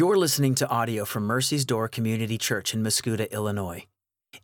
[0.00, 3.84] You're listening to audio from Mercy's Door Community Church in Mascoutah, Illinois.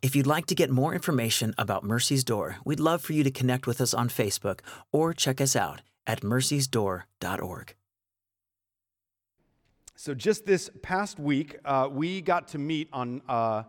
[0.03, 3.31] If you'd like to get more information about Mercy's Door, we'd love for you to
[3.31, 4.59] connect with us on Facebook
[4.91, 7.73] or check us out at mercysdoor.org.
[9.95, 13.63] So, just this past week, uh, we got to meet on uh,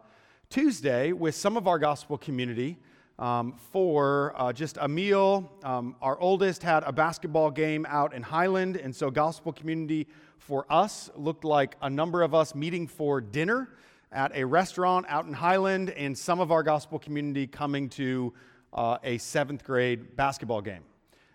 [0.51, 2.77] Tuesday with some of our gospel community
[3.19, 5.51] um, for uh, just a meal.
[5.65, 10.07] Um, our oldest had a basketball game out in Highland, and so gospel community
[10.39, 13.69] for us looked like a number of us meeting for dinner
[14.11, 18.33] at a restaurant out in Highland, and some of our gospel community coming to
[18.73, 20.83] uh, a seventh grade basketball game.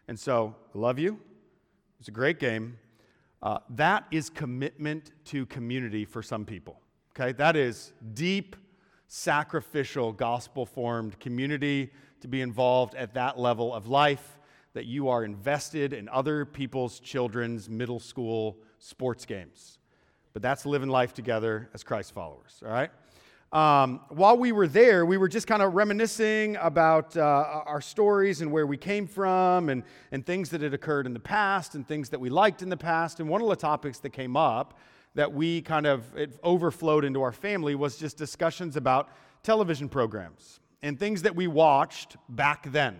[0.07, 1.13] And so, I love you.
[1.13, 2.77] It was a great game.
[3.41, 6.79] Uh, that is commitment to community for some people.
[7.15, 8.55] Okay, that is deep,
[9.07, 11.91] sacrificial, gospel formed community
[12.21, 14.39] to be involved at that level of life,
[14.73, 19.77] that you are invested in other people's children's middle school sports games.
[20.33, 22.91] But that's living life together as Christ followers, all right?
[23.53, 27.21] Um, while we were there, we were just kind of reminiscing about uh,
[27.65, 31.19] our stories and where we came from and, and things that had occurred in the
[31.19, 33.19] past and things that we liked in the past.
[33.19, 34.79] And one of the topics that came up
[35.15, 39.09] that we kind of it overflowed into our family was just discussions about
[39.43, 42.97] television programs and things that we watched back then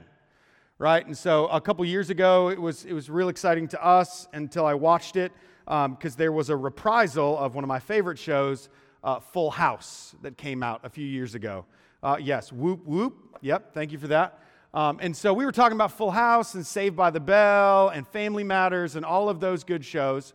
[0.77, 4.27] right and so a couple years ago it was it was real exciting to us
[4.33, 5.31] until i watched it
[5.65, 8.69] because um, there was a reprisal of one of my favorite shows,
[9.03, 11.65] uh, Full House, that came out a few years ago.
[12.01, 13.37] Uh, yes, whoop, whoop.
[13.41, 14.39] Yep, thank you for that.
[14.73, 18.07] Um, and so we were talking about Full House and Saved by the Bell and
[18.07, 20.33] Family Matters and all of those good shows.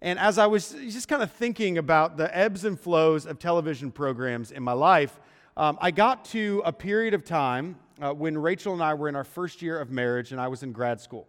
[0.00, 3.90] And as I was just kind of thinking about the ebbs and flows of television
[3.90, 5.18] programs in my life,
[5.56, 9.16] um, I got to a period of time uh, when Rachel and I were in
[9.16, 11.26] our first year of marriage and I was in grad school.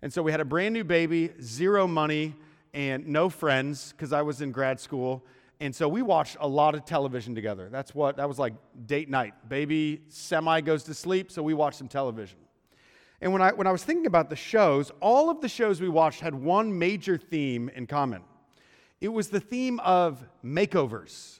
[0.00, 2.34] And so we had a brand new baby, zero money,
[2.74, 5.24] and no friends because I was in grad school.
[5.60, 7.68] And so we watched a lot of television together.
[7.70, 8.54] That's what, that was like
[8.86, 9.34] date night.
[9.48, 12.38] Baby semi goes to sleep, so we watched some television.
[13.20, 15.88] And when I, when I was thinking about the shows, all of the shows we
[15.88, 18.22] watched had one major theme in common
[19.00, 21.38] it was the theme of makeovers.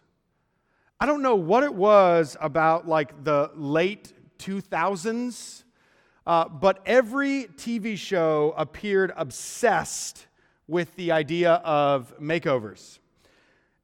[1.01, 5.65] I don't know what it was about like the late 2000s,
[6.27, 10.28] uh, but every TV show appeared obsessed
[10.69, 12.99] with the idea of makeovers.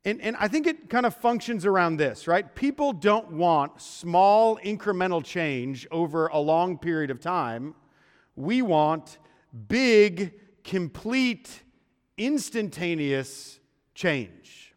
[0.05, 2.55] And, and I think it kind of functions around this, right?
[2.55, 7.75] People don't want small incremental change over a long period of time.
[8.37, 9.17] We want
[9.67, 11.63] big, complete,
[12.19, 13.59] instantaneous
[13.95, 14.75] change.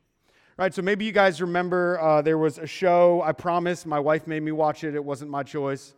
[0.55, 4.25] Right, so maybe you guys remember uh, there was a show, I promise, my wife
[4.25, 5.93] made me watch it, it wasn't my choice.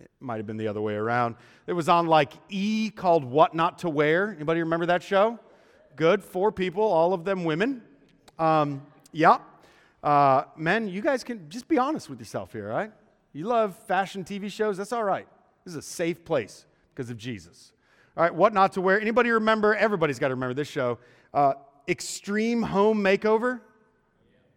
[0.00, 1.36] It might have been the other way around.
[1.66, 4.32] It was on like E called What Not to Wear.
[4.34, 5.38] Anybody remember that show?
[5.94, 7.82] Good, four people, all of them women.
[8.38, 9.38] Um, yeah.
[10.02, 12.90] Uh, men, you guys can just be honest with yourself here, right?
[13.32, 15.28] You love fashion TV shows, that's all right.
[15.64, 17.72] This is a safe place because of Jesus.
[18.16, 19.00] All right, what not to wear.
[19.00, 19.74] Anybody remember?
[19.76, 20.98] Everybody's got to remember this show.
[21.32, 21.54] Uh,
[21.88, 23.60] Extreme Home Makeover.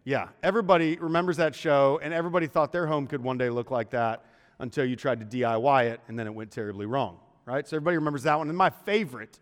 [0.04, 3.90] Yeah, everybody remembers that show, and everybody thought their home could one day look like
[3.90, 4.24] that
[4.58, 7.66] until you tried to DIY it, and then it went terribly wrong, right?
[7.66, 8.48] So everybody remembers that one.
[8.48, 9.38] And my favorite,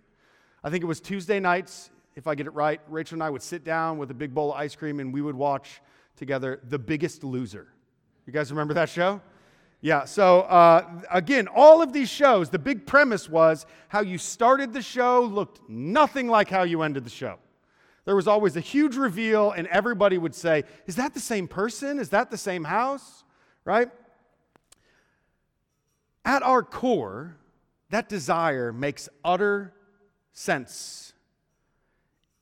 [0.62, 3.42] I think it was Tuesday nights, if I get it right, Rachel and I would
[3.42, 5.80] sit down with a big bowl of ice cream and we would watch
[6.16, 7.68] together The Biggest Loser.
[8.26, 9.20] You guys remember that show?
[9.82, 14.72] Yeah, so uh, again, all of these shows, the big premise was how you started
[14.72, 17.38] the show looked nothing like how you ended the show.
[18.06, 21.98] There was always a huge reveal, and everybody would say, Is that the same person?
[21.98, 23.24] Is that the same house?
[23.64, 23.90] Right?
[26.26, 27.36] At our core,
[27.90, 29.72] that desire makes utter
[30.32, 31.12] sense.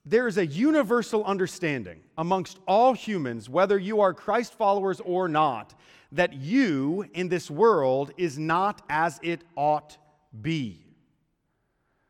[0.06, 5.74] There is a universal understanding amongst all humans, whether you are Christ followers or not,
[6.12, 9.98] that you in this world is not as it ought
[10.40, 10.80] be.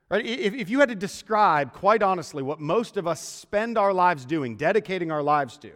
[0.09, 0.25] Right?
[0.25, 4.25] If, if you had to describe, quite honestly, what most of us spend our lives
[4.25, 5.73] doing, dedicating our lives to,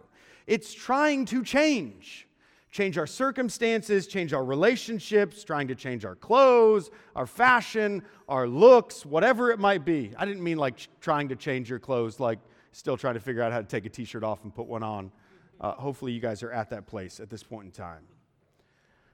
[0.47, 2.28] it's trying to change
[2.71, 9.05] change our circumstances, change our relationships, trying to change our clothes, our fashion, our looks,
[9.05, 10.13] whatever it might be.
[10.17, 12.39] I didn't mean like trying to change your clothes, like
[12.71, 14.83] still trying to figure out how to take a t shirt off and put one
[14.83, 15.11] on.
[15.59, 18.03] Uh, hopefully, you guys are at that place at this point in time.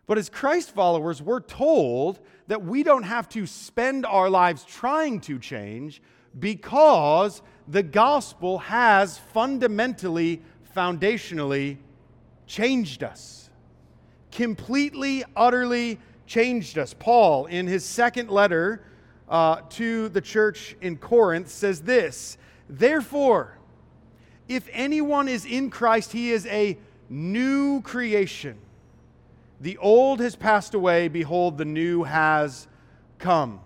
[0.06, 5.20] But as Christ followers, we're told that we don't have to spend our lives trying
[5.22, 6.02] to change
[6.38, 10.44] because the gospel has fundamentally,
[10.76, 11.78] foundationally
[12.46, 13.45] changed us
[14.36, 15.98] completely, utterly
[16.28, 16.94] changed us.
[16.94, 18.84] Paul, in his second letter
[19.30, 22.38] uh, to the church in Corinth, says this
[22.70, 23.58] Therefore,
[24.48, 26.78] If anyone is in Christ, he is a
[27.10, 28.58] new creation.
[29.62, 32.68] The old has passed away, behold, the new has
[33.18, 33.62] come.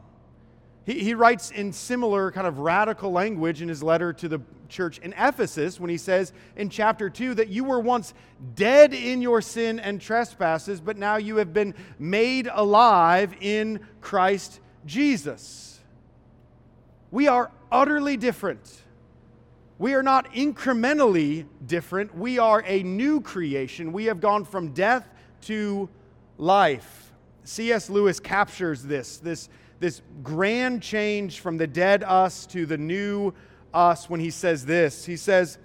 [0.89, 4.97] He, he writes in similar kind of radical language in his letter to the church
[4.97, 8.15] in Ephesus when he says in chapter 2 that you were once
[8.55, 14.61] dead in your sin and trespasses, but now you have been made alive in Christ
[14.87, 15.79] Jesus.
[17.11, 18.81] We are utterly different.
[19.77, 22.17] We are not incrementally different.
[22.17, 23.91] We are a new creation.
[23.91, 25.07] We have gone from death
[25.41, 25.87] to
[26.39, 27.11] life.
[27.43, 27.91] C.S.
[27.91, 33.33] Lewis captures this, this, this grand change from the dead us to the new
[33.73, 35.05] us when he says this.
[35.05, 35.57] He says,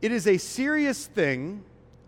[0.00, 1.64] It is a serious thing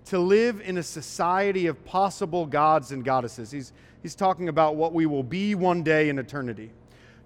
[0.06, 3.50] to live in a society of possible gods and goddesses.
[3.50, 3.72] He's,
[4.02, 6.70] he's talking about what we will be one day in eternity.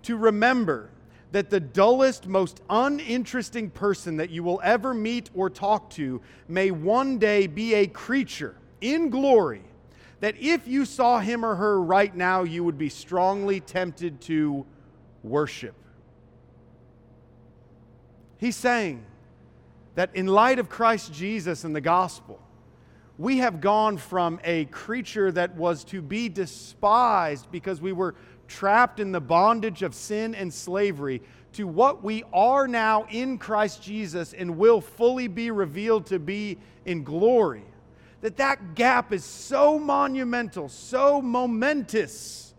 [0.05, 0.90] To remember
[1.31, 6.70] that the dullest, most uninteresting person that you will ever meet or talk to may
[6.70, 9.62] one day be a creature in glory
[10.22, 14.64] that if you saw him or her right now, you would be strongly tempted to
[15.24, 15.74] worship.
[18.38, 19.04] He's saying
[19.96, 22.40] that in light of Christ Jesus and the gospel,
[23.19, 28.14] we have gone from a creature that was to be despised because we were
[28.46, 31.20] trapped in the bondage of sin and slavery
[31.54, 36.58] to what we are now in Christ Jesus and will fully be revealed to be
[36.84, 37.64] in glory
[38.22, 42.54] that that gap is so monumental, so momentous,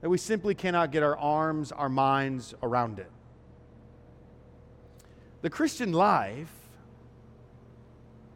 [0.00, 3.10] that we simply cannot get our arms, our minds around it.
[5.42, 6.52] The Christian life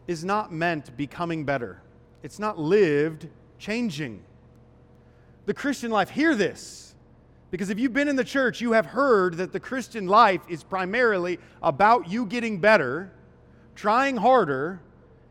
[0.06, 1.80] is not meant becoming better,
[2.22, 3.28] it's not lived
[3.58, 4.22] changing.
[5.46, 6.94] The Christian life, hear this,
[7.50, 10.62] because if you've been in the church, you have heard that the Christian life is
[10.62, 13.10] primarily about you getting better,
[13.74, 14.80] trying harder,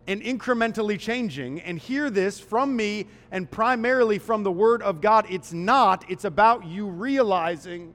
[0.08, 1.62] and incrementally changing.
[1.62, 5.26] And hear this from me and primarily from the Word of God.
[5.30, 7.94] It's not, it's about you realizing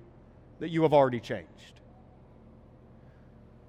[0.61, 1.49] that you have already changed.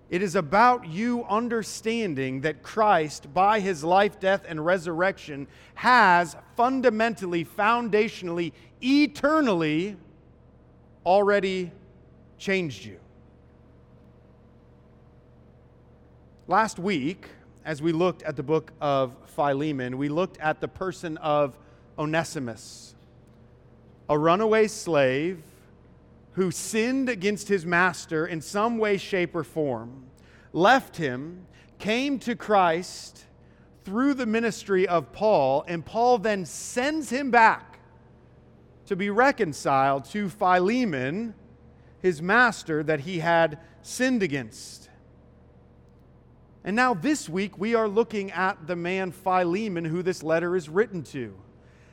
[0.09, 7.43] It is about you understanding that Christ, by his life, death, and resurrection, has fundamentally,
[7.43, 9.97] foundationally, eternally
[11.03, 11.71] already
[12.37, 12.99] changed you.
[16.47, 17.27] Last week,
[17.65, 21.57] as we looked at the book of Philemon, we looked at the person of
[21.97, 22.95] Onesimus,
[24.09, 25.41] a runaway slave
[26.33, 30.05] who sinned against his master in some way, shape, or form,
[30.51, 31.45] left him,
[31.79, 33.25] came to Christ
[33.85, 37.79] through the ministry of Paul, and Paul then sends him back
[38.87, 41.33] to be reconciled to Philemon,
[42.01, 44.82] his master that he had sinned against.
[46.63, 50.69] And now, this week, we are looking at the man Philemon who this letter is
[50.69, 51.33] written to.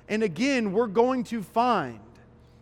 [0.08, 2.00] And again, we're going to find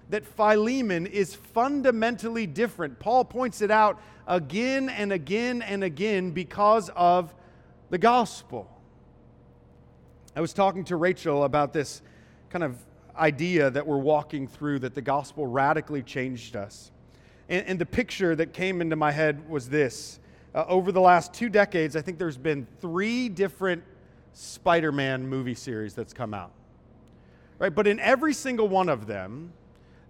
[0.08, 2.98] that Philemon is fundamentally different.
[2.98, 7.34] Paul points it out again and again and again because of
[7.90, 8.70] the gospel.
[10.34, 12.00] I was talking to Rachel about this
[12.48, 12.78] kind of
[13.16, 16.90] idea that we're walking through that the gospel radically changed us.
[17.48, 20.20] And, and the picture that came into my head was this
[20.54, 23.82] uh, over the last two decades, I think there's been three different
[24.32, 26.52] Spider Man movie series that's come out.
[27.58, 27.74] Right?
[27.74, 29.52] But in every single one of them,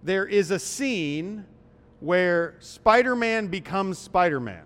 [0.03, 1.45] there is a scene
[1.99, 4.63] where Spider Man becomes Spider Man.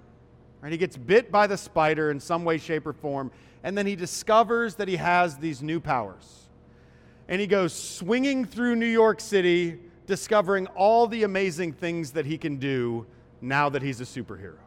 [0.62, 0.71] Right?
[0.71, 3.31] He gets bit by the spider in some way, shape, or form,
[3.63, 6.43] and then he discovers that he has these new powers.
[7.27, 12.38] And he goes swinging through New York City, discovering all the amazing things that he
[12.38, 13.05] can do
[13.41, 14.62] now that he's a superhero.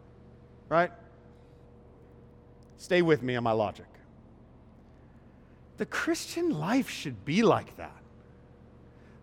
[0.69, 0.91] Right?
[2.77, 3.87] Stay with me on my logic.
[5.79, 7.93] The Christian life should be like that.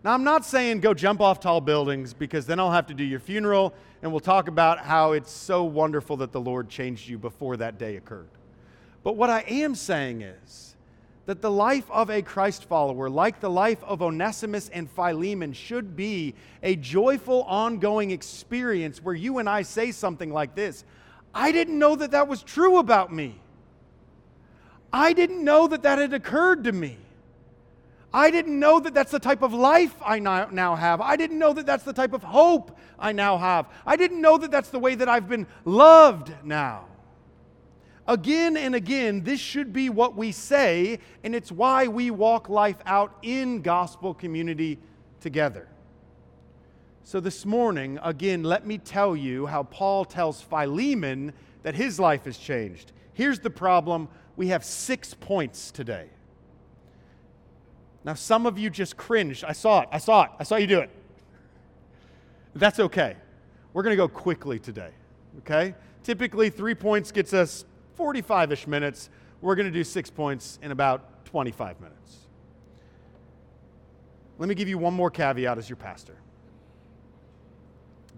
[0.04, 3.04] Now, I'm not saying go jump off tall buildings because then I'll have to do
[3.04, 7.18] your funeral and we'll talk about how it's so wonderful that the Lord changed you
[7.18, 8.28] before that day occurred.
[9.02, 10.76] But what I am saying is
[11.24, 15.96] that the life of a Christ follower, like the life of Onesimus and Philemon, should
[15.96, 20.84] be a joyful, ongoing experience where you and I say something like this
[21.34, 23.40] I didn't know that that was true about me.
[24.92, 26.96] I didn't know that that had occurred to me.
[28.12, 31.00] I didn't know that that's the type of life I now have.
[31.00, 33.66] I didn't know that that's the type of hope I now have.
[33.84, 36.84] I didn't know that that's the way that I've been loved now.
[38.06, 42.76] Again and again, this should be what we say, and it's why we walk life
[42.86, 44.78] out in gospel community
[45.20, 45.66] together.
[47.06, 52.24] So, this morning, again, let me tell you how Paul tells Philemon that his life
[52.24, 52.92] has changed.
[53.12, 56.08] Here's the problem we have six points today.
[58.04, 59.44] Now, some of you just cringed.
[59.44, 59.90] I saw it.
[59.92, 60.30] I saw it.
[60.38, 60.88] I saw you do it.
[62.54, 63.16] That's okay.
[63.74, 64.90] We're going to go quickly today,
[65.40, 65.74] okay?
[66.04, 69.10] Typically, three points gets us 45 ish minutes.
[69.42, 72.16] We're going to do six points in about 25 minutes.
[74.38, 76.16] Let me give you one more caveat as your pastor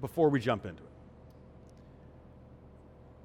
[0.01, 0.89] before we jump into it.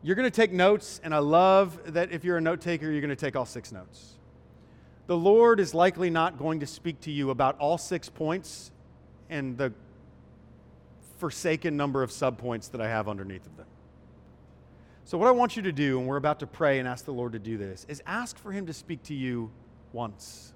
[0.04, 3.02] You're going to take notes, and I love that if you're a note taker, you're
[3.02, 4.16] going to take all six notes.
[5.08, 8.72] The Lord is likely not going to speak to you about all six points
[9.30, 9.74] and the
[11.18, 13.68] forsaken number of subpoints that I have underneath of them.
[15.06, 17.14] So, what I want you to do, and we're about to pray and ask the
[17.14, 19.52] Lord to do this, is ask for Him to speak to you
[19.94, 20.54] once.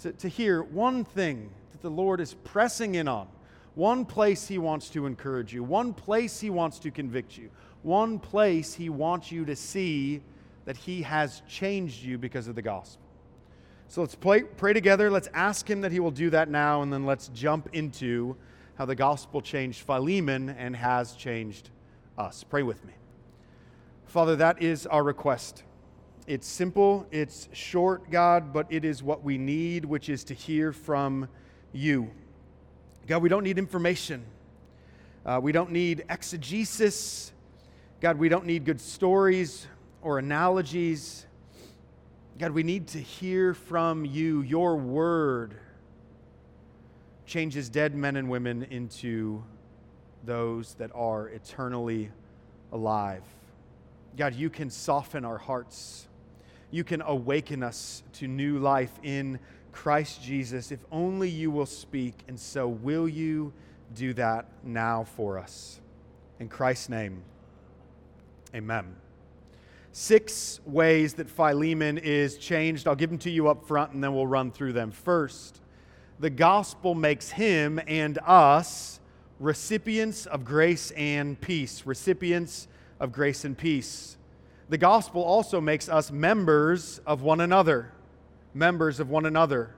[0.00, 3.28] To, to hear one thing that the Lord is pressing in on
[3.74, 7.50] one place He wants to encourage you, one place He wants to convict you,
[7.82, 10.22] one place He wants you to see
[10.64, 13.02] that He has changed you because of the gospel.
[13.88, 15.10] So let's pray, pray together.
[15.10, 18.36] Let's ask Him that He will do that now, and then let's jump into
[18.76, 21.70] how the gospel changed Philemon and has changed
[22.16, 22.44] us.
[22.44, 22.92] Pray with me.
[24.06, 25.64] Father, that is our request.
[26.26, 30.72] It's simple, it's short, God, but it is what we need, which is to hear
[30.72, 31.28] from
[31.72, 32.10] you.
[33.10, 34.24] God, we don't need information.
[35.26, 37.32] Uh, we don't need exegesis.
[38.00, 39.66] God, we don't need good stories
[40.00, 41.26] or analogies.
[42.38, 44.42] God, we need to hear from you.
[44.42, 45.56] Your word
[47.26, 49.42] changes dead men and women into
[50.24, 52.12] those that are eternally
[52.70, 53.24] alive.
[54.16, 56.06] God, you can soften our hearts.
[56.70, 59.40] You can awaken us to new life in
[59.72, 62.14] Christ Jesus, if only you will speak.
[62.28, 63.52] And so, will you
[63.94, 65.80] do that now for us?
[66.38, 67.22] In Christ's name,
[68.54, 68.96] amen.
[69.92, 72.86] Six ways that Philemon is changed.
[72.86, 74.90] I'll give them to you up front and then we'll run through them.
[74.90, 75.60] First,
[76.20, 79.00] the gospel makes him and us
[79.40, 81.84] recipients of grace and peace.
[81.84, 82.68] Recipients
[83.00, 84.16] of grace and peace.
[84.68, 87.90] The gospel also makes us members of one another
[88.54, 89.74] members of one another.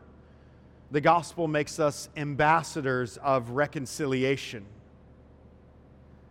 [0.90, 4.66] The gospel makes us ambassadors of reconciliation.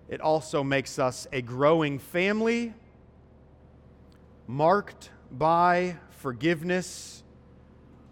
[0.08, 2.74] It also makes us a growing family
[4.48, 7.24] marked by forgiveness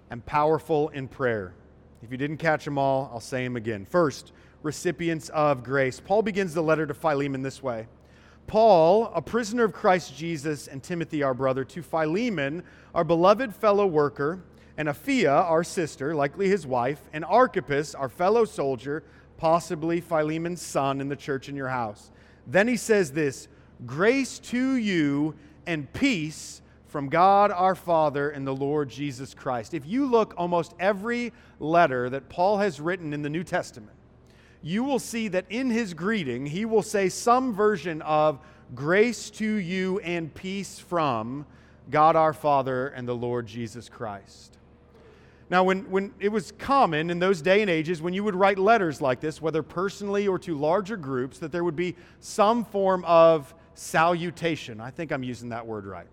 [0.09, 1.53] and powerful in prayer.
[2.01, 3.85] If you didn't catch them all, I'll say them again.
[3.85, 4.31] First,
[4.63, 5.99] recipients of grace.
[5.99, 7.87] Paul begins the letter to Philemon this way
[8.49, 12.63] Paul, a prisoner of Christ Jesus, and Timothy, our brother, to Philemon,
[12.95, 14.41] our beloved fellow worker,
[14.75, 19.03] and Apphia, our sister, likely his wife, and Archippus, our fellow soldier,
[19.37, 22.09] possibly Philemon's son in the church in your house.
[22.47, 23.47] Then he says this
[23.85, 25.35] Grace to you
[25.67, 29.75] and peace from God our Father and the Lord Jesus Christ.
[29.75, 33.98] If you look almost every letter that Paul has written in the New Testament,
[34.61, 38.39] you will see that in his greeting, he will say some version of
[38.75, 41.45] grace to you and peace from
[41.89, 44.57] God our Father and the Lord Jesus Christ.
[45.49, 48.59] Now, when, when it was common in those day and ages, when you would write
[48.59, 53.03] letters like this, whether personally or to larger groups, that there would be some form
[53.05, 54.79] of salutation.
[54.79, 56.05] I think I'm using that word right.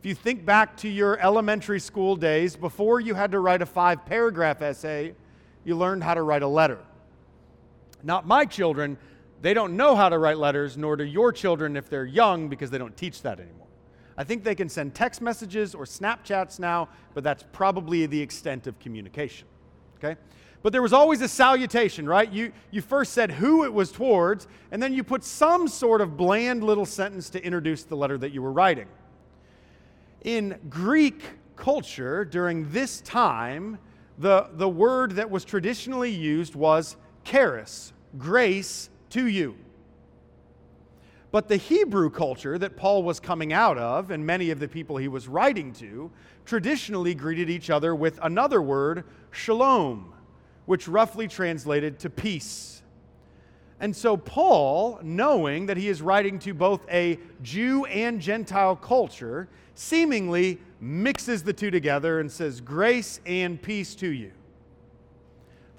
[0.00, 3.66] If you think back to your elementary school days, before you had to write a
[3.66, 5.14] five paragraph essay,
[5.62, 6.78] you learned how to write a letter.
[8.02, 8.98] Not my children,
[9.42, 12.70] they don't know how to write letters, nor do your children if they're young because
[12.70, 13.66] they don't teach that anymore.
[14.16, 18.66] I think they can send text messages or Snapchats now, but that's probably the extent
[18.66, 19.48] of communication.
[19.96, 20.20] Okay?
[20.62, 22.30] But there was always a salutation, right?
[22.30, 26.18] You, you first said who it was towards, and then you put some sort of
[26.18, 28.88] bland little sentence to introduce the letter that you were writing.
[30.22, 31.22] In Greek
[31.56, 33.78] culture during this time,
[34.18, 39.56] the, the word that was traditionally used was charis, grace to you.
[41.32, 44.96] But the Hebrew culture that Paul was coming out of, and many of the people
[44.96, 46.10] he was writing to,
[46.44, 50.12] traditionally greeted each other with another word, shalom,
[50.66, 52.82] which roughly translated to peace.
[53.78, 59.48] And so, Paul, knowing that he is writing to both a Jew and Gentile culture,
[59.74, 64.32] seemingly mixes the two together and says, Grace and peace to you.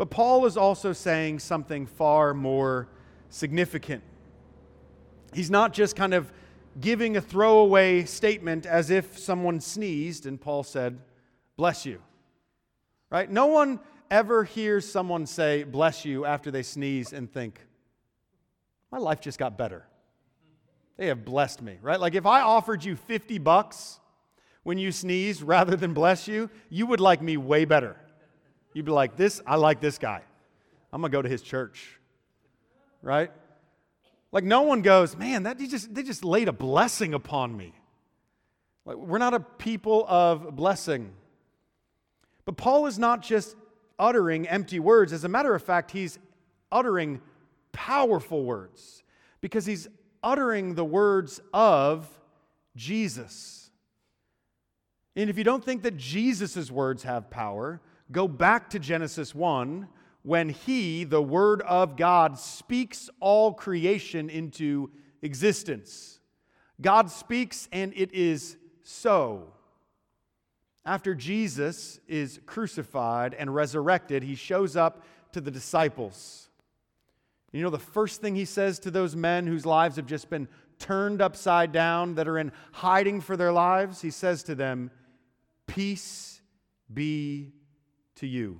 [0.01, 2.87] But Paul is also saying something far more
[3.29, 4.01] significant.
[5.31, 6.33] He's not just kind of
[6.79, 10.97] giving a throwaway statement as if someone sneezed and Paul said,
[11.55, 12.01] Bless you.
[13.11, 13.29] Right?
[13.29, 13.79] No one
[14.09, 17.63] ever hears someone say, Bless you, after they sneeze and think,
[18.91, 19.85] My life just got better.
[20.97, 21.99] They have blessed me, right?
[21.99, 23.99] Like if I offered you 50 bucks
[24.63, 27.97] when you sneeze rather than bless you, you would like me way better.
[28.73, 30.21] You'd be like, this, I like this guy.
[30.93, 31.99] I'm gonna go to his church.
[33.01, 33.31] Right?
[34.31, 37.73] Like no one goes, man, that just they just laid a blessing upon me.
[38.85, 41.13] Like, we're not a people of blessing.
[42.45, 43.55] But Paul is not just
[43.99, 45.13] uttering empty words.
[45.13, 46.17] As a matter of fact, he's
[46.71, 47.21] uttering
[47.71, 49.03] powerful words
[49.39, 49.87] because he's
[50.23, 52.07] uttering the words of
[52.75, 53.69] Jesus.
[55.15, 59.87] And if you don't think that Jesus' words have power, go back to Genesis 1
[60.23, 64.91] when he, the Word of God, speaks all creation into
[65.21, 66.19] existence.
[66.79, 69.53] God speaks and it is so.
[70.85, 75.03] After Jesus is crucified and resurrected, he shows up
[75.33, 76.49] to the disciples.
[77.51, 80.47] You know, the first thing he says to those men whose lives have just been
[80.79, 84.89] turned upside down, that are in hiding for their lives, he says to them,
[85.67, 86.41] Peace
[86.91, 87.53] be
[88.21, 88.59] to you.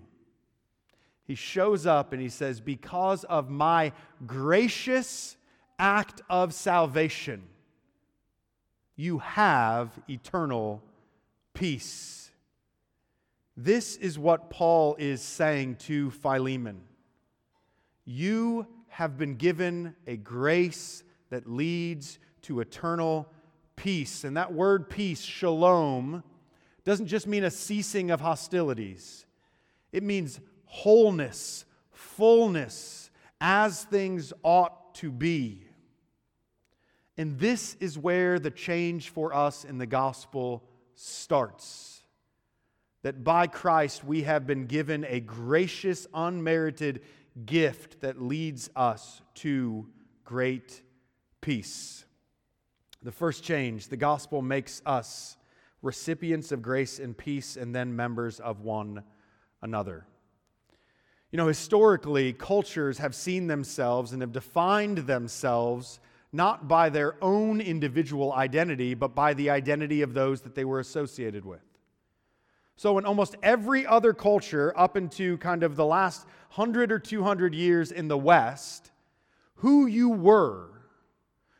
[1.24, 3.94] He shows up and he says, Because of my
[4.27, 5.38] gracious
[5.80, 7.44] act of salvation,
[8.96, 10.84] you have eternal
[11.53, 12.32] peace.
[13.56, 16.82] This is what Paul is saying to Philemon.
[18.06, 23.32] You have been given a grace that leads to eternal
[23.75, 24.24] peace.
[24.24, 26.24] And that word peace, shalom,
[26.84, 29.25] doesn't just mean a ceasing of hostilities,
[29.92, 35.66] it means wholeness, fullness, as things ought to be.
[37.18, 40.64] And this is where the change for us in the gospel
[40.96, 42.04] starts.
[43.04, 47.02] That by Christ we have been given a gracious, unmerited
[47.46, 49.88] gift that leads us to
[50.24, 50.82] great
[51.42, 52.06] peace.
[53.04, 55.38] The first change, the gospel makes us
[55.82, 59.04] recipients of grace and peace and then members of one
[59.62, 60.06] another.
[61.32, 66.00] You know, historically, cultures have seen themselves and have defined themselves
[66.34, 70.80] not by their own individual identity, but by the identity of those that they were
[70.80, 71.62] associated with.
[72.76, 77.54] So, in almost every other culture, up into kind of the last 100 or 200
[77.54, 78.92] years in the West,
[79.56, 80.70] who you were,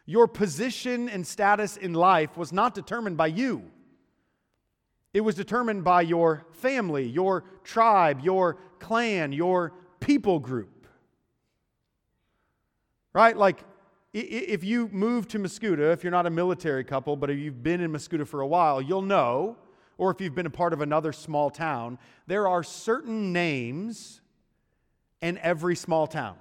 [0.06, 3.64] your position and status in life was not determined by you.
[5.14, 10.88] It was determined by your family, your tribe, your clan, your people group.
[13.14, 13.36] Right?
[13.36, 13.64] Like
[14.14, 17.82] if you move to Mascoutah, if you're not a military couple, but if you've been
[17.82, 19.58] in Mascoutah for a while, you'll know,
[19.98, 21.98] or if you've been a part of another small town,
[22.28, 24.22] there are certain names
[25.22, 26.36] in every small town.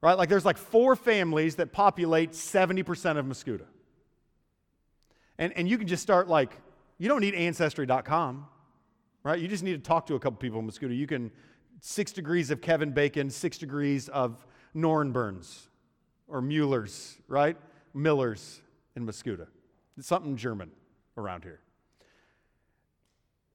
[0.00, 0.16] Right?
[0.16, 3.66] Like there's like four families that populate 70% of Mascoutah.
[5.36, 6.56] And, and you can just start like,
[7.00, 8.46] you don't need ancestry.com,
[9.22, 9.40] right?
[9.40, 10.94] You just need to talk to a couple people in Mascoutah.
[10.94, 11.30] You can,
[11.80, 15.70] six degrees of Kevin Bacon, six degrees of Norn Burns
[16.28, 17.56] or Mueller's, right?
[17.94, 18.60] Miller's
[18.96, 19.46] in Mascoutah.
[19.96, 20.70] It's something German
[21.16, 21.60] around here.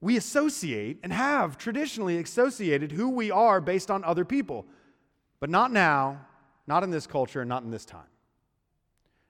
[0.01, 4.65] We associate and have traditionally associated who we are based on other people,
[5.39, 6.19] but not now,
[6.65, 8.08] not in this culture, and not in this time.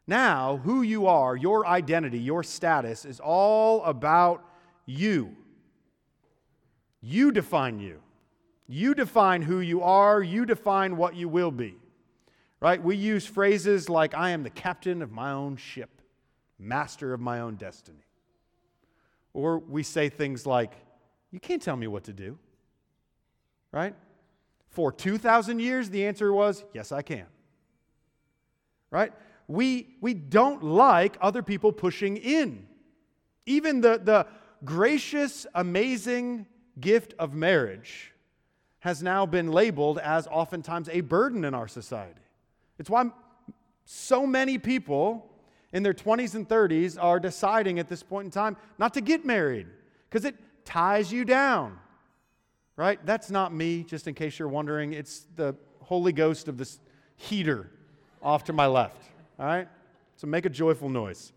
[0.07, 4.43] Now, who you are, your identity, your status is all about
[4.85, 5.35] you.
[7.01, 8.01] You define you.
[8.67, 11.75] You define who you are, you define what you will be
[12.65, 12.81] right?
[12.81, 16.01] We use phrases like, I am the captain of my own ship,
[16.57, 18.05] master of my own destiny.
[19.33, 20.73] Or we say things like,
[21.31, 22.39] You can't tell me what to do,
[23.71, 23.93] right?
[24.69, 27.27] For 2,000 years, the answer was, Yes, I can,
[28.89, 29.13] right?
[29.47, 32.67] We, we don't like other people pushing in.
[33.45, 34.27] Even the, the
[34.63, 36.47] gracious, amazing
[36.79, 38.11] gift of marriage
[38.79, 42.21] has now been labeled as oftentimes a burden in our society.
[42.77, 43.09] It's why
[43.85, 45.29] so many people
[45.73, 49.25] in their 20s and 30s are deciding at this point in time not to get
[49.25, 49.67] married
[50.09, 51.77] because it ties you down.
[52.75, 53.03] Right?
[53.05, 54.91] That's not me, just in case you're wondering.
[54.93, 56.79] It's the Holy Ghost of this
[57.15, 57.69] heater
[58.21, 59.01] off to my left.
[59.39, 59.67] All right?
[60.15, 61.33] So make a joyful noise.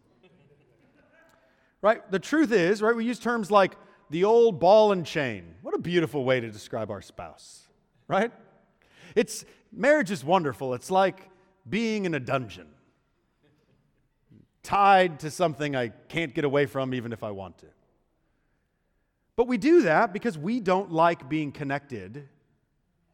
[1.80, 2.10] Right?
[2.10, 3.76] The truth is, right, we use terms like
[4.10, 5.54] the old ball and chain.
[5.62, 7.68] What a beautiful way to describe our spouse,
[8.08, 8.32] right?
[9.14, 10.74] It's marriage is wonderful.
[10.74, 11.30] It's like
[11.68, 12.68] being in a dungeon,
[14.62, 17.66] tied to something I can't get away from even if I want to.
[19.36, 22.28] But we do that because we don't like being connected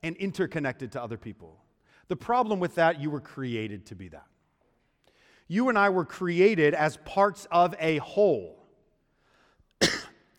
[0.02, 1.58] and interconnected to other people.
[2.08, 4.26] The problem with that, you were created to be that.
[5.48, 8.64] You and I were created as parts of a whole.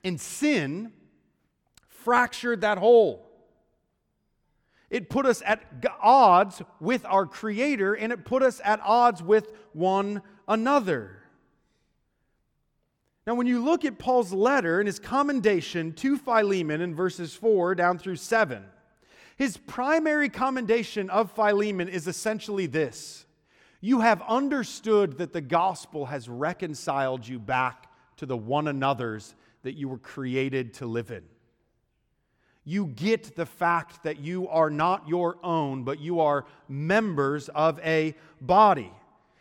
[0.03, 0.91] and sin
[1.87, 3.25] fractured that whole.
[4.89, 5.61] It put us at
[5.99, 11.23] odds with our Creator and it put us at odds with one another.
[13.25, 17.73] Now, when you look at Paul's letter and his commendation to Philemon in verses 4
[17.73, 18.63] down through 7,
[19.35, 23.24] his primary commendation of Philemon is essentially this
[23.85, 29.73] You have understood that the gospel has reconciled you back to the one another's that
[29.73, 31.21] you were created to live in.
[32.63, 37.79] You get the fact that you are not your own, but you are members of
[37.81, 38.91] a body.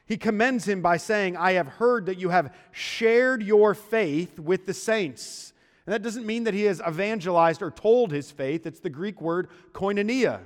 [0.05, 4.67] He commends him by saying, I have heard that you have shared your faith with
[4.67, 5.55] the saints.
[5.87, 8.67] And that doesn't mean that he has evangelized or told his faith.
[8.67, 10.41] It's the Greek word koinonia.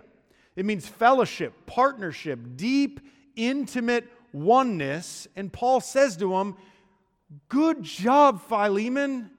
[0.54, 3.00] It means fellowship, partnership, deep,
[3.38, 5.26] intimate oneness.
[5.36, 6.56] And Paul says to him,
[7.48, 9.30] Good job, Philemon.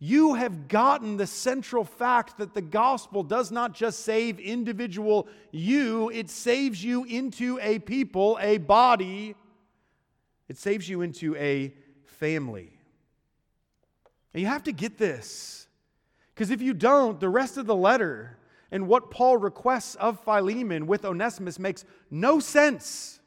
[0.00, 6.08] You have gotten the central fact that the gospel does not just save individual you,
[6.10, 9.34] it saves you into a people, a body
[10.48, 12.72] it saves you into a family.
[14.32, 15.68] And you have to get this.
[16.34, 18.38] Because if you don't, the rest of the letter
[18.70, 23.17] and what Paul requests of Philemon with Onesimus makes no sense.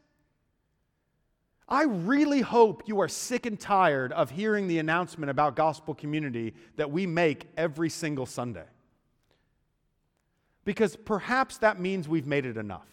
[1.71, 6.53] I really hope you are sick and tired of hearing the announcement about gospel community
[6.75, 8.65] that we make every single Sunday.
[10.65, 12.89] Because perhaps that means we've made it enough.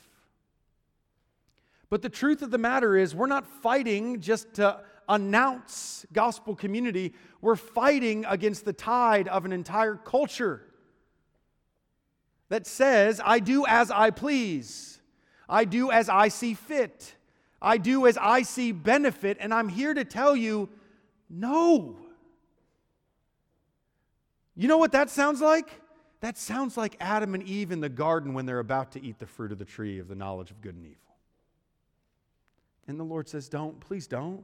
[1.91, 7.15] But the truth of the matter is, we're not fighting just to announce gospel community,
[7.41, 10.63] we're fighting against the tide of an entire culture
[12.49, 15.01] that says, I do as I please,
[15.49, 17.17] I do as I see fit,
[17.61, 20.69] I do as I see benefit, and I'm here to tell you
[21.29, 21.97] no.
[24.55, 25.69] You know what that sounds like?
[26.21, 29.27] That sounds like Adam and Eve in the garden when they're about to eat the
[29.27, 30.97] fruit of the tree of the knowledge of good and evil.
[32.89, 34.43] And the Lord says, Don't, please don't.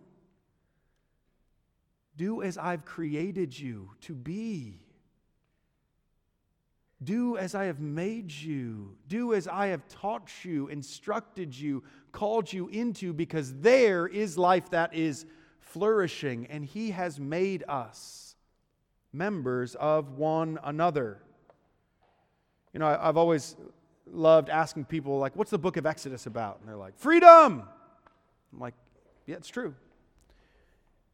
[2.16, 4.83] Do as I've created you to be.
[7.04, 8.96] Do as I have made you.
[9.08, 14.70] Do as I have taught you, instructed you, called you into, because there is life
[14.70, 15.26] that is
[15.60, 18.36] flourishing, and He has made us
[19.12, 21.20] members of one another.
[22.72, 23.56] You know, I've always
[24.06, 26.60] loved asking people, like, what's the book of Exodus about?
[26.60, 27.62] And they're like, freedom.
[28.52, 28.74] I'm like,
[29.26, 29.74] yeah, it's true.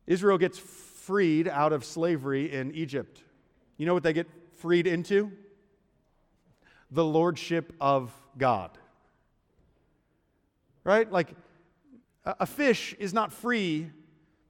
[0.07, 3.23] Israel gets freed out of slavery in Egypt.
[3.77, 5.33] You know what they get freed into?
[6.91, 8.71] The lordship of God.
[10.85, 11.11] Right?
[11.11, 11.35] Like,
[12.25, 13.91] a fish is not free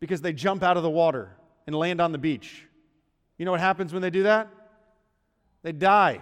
[0.00, 1.31] because they jump out of the water
[1.66, 2.64] and land on the beach.
[3.38, 4.48] You know what happens when they do that?
[5.62, 6.20] They die.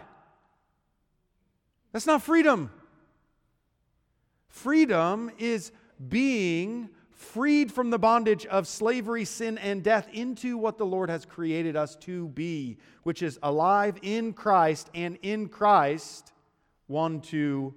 [1.92, 2.70] That's not freedom.
[4.48, 5.72] Freedom is
[6.08, 11.24] being freed from the bondage of slavery, sin, and death into what the Lord has
[11.24, 16.32] created us to be, which is alive in Christ and in Christ
[16.86, 17.74] one to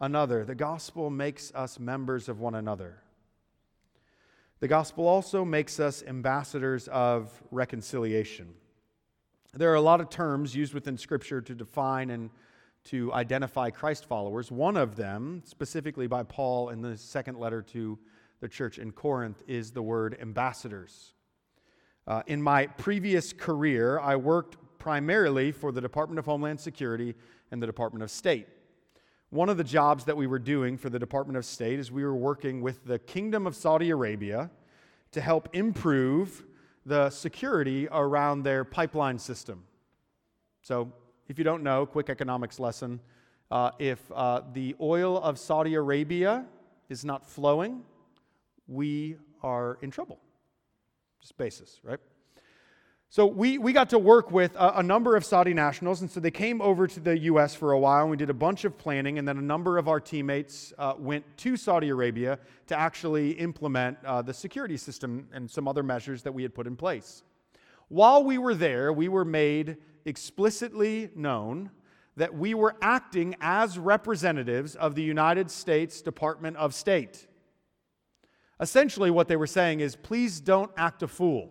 [0.00, 0.42] another.
[0.46, 3.02] The gospel makes us members of one another.
[4.60, 8.54] The gospel also makes us ambassadors of reconciliation.
[9.52, 12.30] There are a lot of terms used within Scripture to define and
[12.84, 14.50] to identify Christ followers.
[14.50, 17.98] One of them, specifically by Paul in the second letter to
[18.40, 21.12] the church in Corinth, is the word ambassadors.
[22.06, 27.14] Uh, in my previous career, I worked primarily for the Department of Homeland Security
[27.50, 28.48] and the Department of State.
[29.30, 32.04] One of the jobs that we were doing for the Department of State is we
[32.04, 34.50] were working with the Kingdom of Saudi Arabia
[35.12, 36.44] to help improve
[36.86, 39.64] the security around their pipeline system.
[40.62, 40.90] So,
[41.28, 43.00] if you don't know, quick economics lesson.
[43.50, 46.46] Uh, if uh, the oil of Saudi Arabia
[46.88, 47.82] is not flowing,
[48.68, 50.20] we are in trouble.
[51.20, 51.98] Just basis, right?
[53.10, 56.20] So we, we got to work with a, a, number of Saudi nationals, and so
[56.20, 57.54] they came over to the U.S.
[57.54, 59.88] for a while, and we did a bunch of planning, and then a number of
[59.88, 65.50] our teammates uh, went to Saudi Arabia to actually implement uh, the security system and
[65.50, 67.22] some other measures that we had put in place.
[67.88, 71.70] While we were there, we were made explicitly known
[72.18, 77.27] that we were acting as representatives of the United States Department of State.
[78.60, 81.50] Essentially, what they were saying is please don't act a fool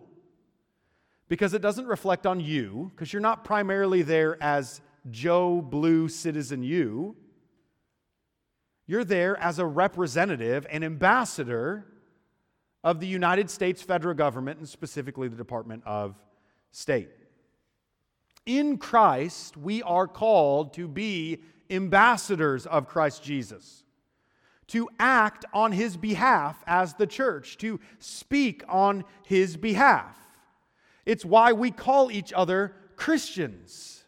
[1.28, 6.62] because it doesn't reflect on you, because you're not primarily there as Joe Blue citizen
[6.62, 7.16] you.
[8.86, 11.86] You're there as a representative, an ambassador
[12.82, 16.14] of the United States federal government and specifically the Department of
[16.70, 17.10] State.
[18.46, 23.84] In Christ, we are called to be ambassadors of Christ Jesus,
[24.68, 30.16] to act on his behalf as the church, to speak on his behalf.
[31.04, 34.04] It's why we call each other Christians.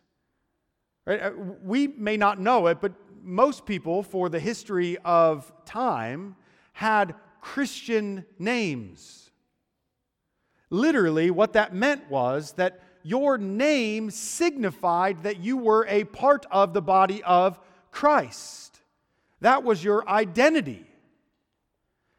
[1.06, 1.22] Right?
[1.22, 2.92] Uh, we may not know it, but
[3.22, 6.36] most people, for the history of time,
[6.72, 9.30] had Christian names.
[10.68, 16.74] Literally, what that meant was that your name signified that you were a part of
[16.74, 17.58] the body of
[17.90, 18.69] Christ.
[19.40, 20.87] That was your identity.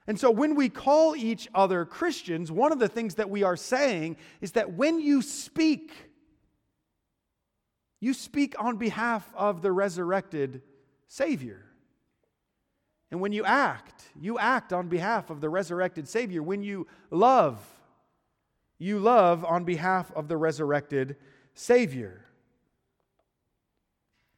[0.07, 3.55] And so when we call each other Christians, one of the things that we are
[3.55, 5.93] saying is that when you speak,
[7.99, 10.63] you speak on behalf of the resurrected
[11.07, 11.65] Savior.
[13.11, 16.41] And when you act, you act on behalf of the resurrected Savior.
[16.41, 17.63] When you love,
[18.79, 21.17] you love on behalf of the resurrected
[21.53, 22.25] Savior.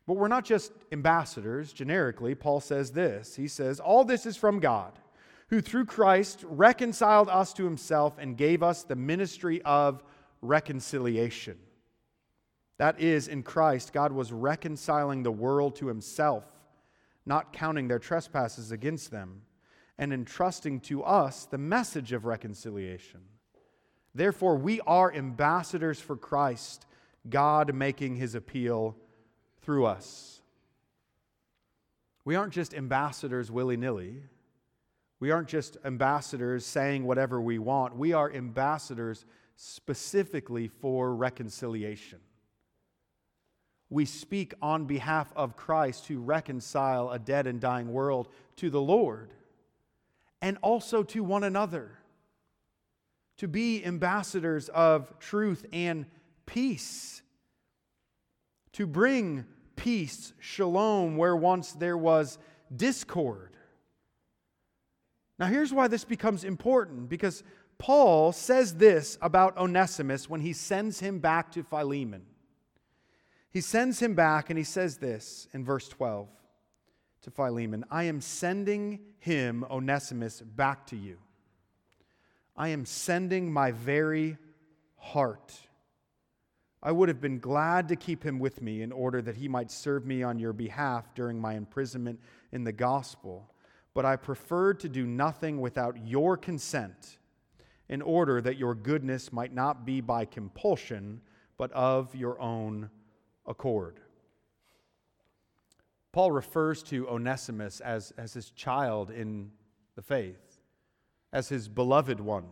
[0.05, 2.35] But we're not just ambassadors, generically.
[2.35, 4.99] Paul says this He says, All this is from God,
[5.47, 10.03] who through Christ reconciled us to himself and gave us the ministry of
[10.41, 11.57] reconciliation.
[12.79, 16.43] That is, in Christ, God was reconciling the world to himself
[17.25, 19.41] not counting their trespasses against them,
[19.97, 23.21] and entrusting to us the message of reconciliation.
[24.15, 26.85] Therefore, we are ambassadors for Christ,
[27.29, 28.97] God making his appeal
[29.63, 30.41] through us.
[32.25, 34.23] We aren't just ambassadors willy nilly.
[35.19, 37.95] We aren't just ambassadors saying whatever we want.
[37.95, 42.19] We are ambassadors specifically for reconciliation
[43.93, 48.81] we speak on behalf of Christ to reconcile a dead and dying world to the
[48.81, 49.31] Lord
[50.41, 51.91] and also to one another,
[53.37, 56.05] to be ambassadors of truth and
[56.45, 57.21] peace,
[58.73, 62.37] to bring peace, shalom, where once there was
[62.75, 63.55] discord.
[65.39, 67.43] Now, here's why this becomes important because
[67.77, 72.23] Paul says this about Onesimus when he sends him back to Philemon.
[73.49, 76.27] He sends him back and he says this in verse 12
[77.23, 81.17] to Philemon I am sending him, Onesimus, back to you.
[82.55, 84.37] I am sending my very
[84.95, 85.53] heart.
[86.85, 89.71] I would have been glad to keep him with me in order that he might
[89.71, 92.19] serve me on your behalf during my imprisonment
[92.51, 93.49] in the gospel.
[93.93, 97.19] But I preferred to do nothing without your consent
[97.87, 101.21] in order that your goodness might not be by compulsion,
[101.57, 102.89] but of your own
[103.45, 104.01] accord.
[106.11, 109.51] Paul refers to Onesimus as, as his child in
[109.95, 110.59] the faith,
[111.31, 112.45] as his beloved one.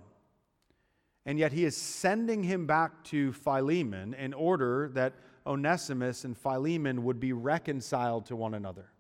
[1.26, 5.14] And yet he is sending him back to Philemon in order that
[5.46, 8.92] Onesimus and Philemon would be reconciled to one another.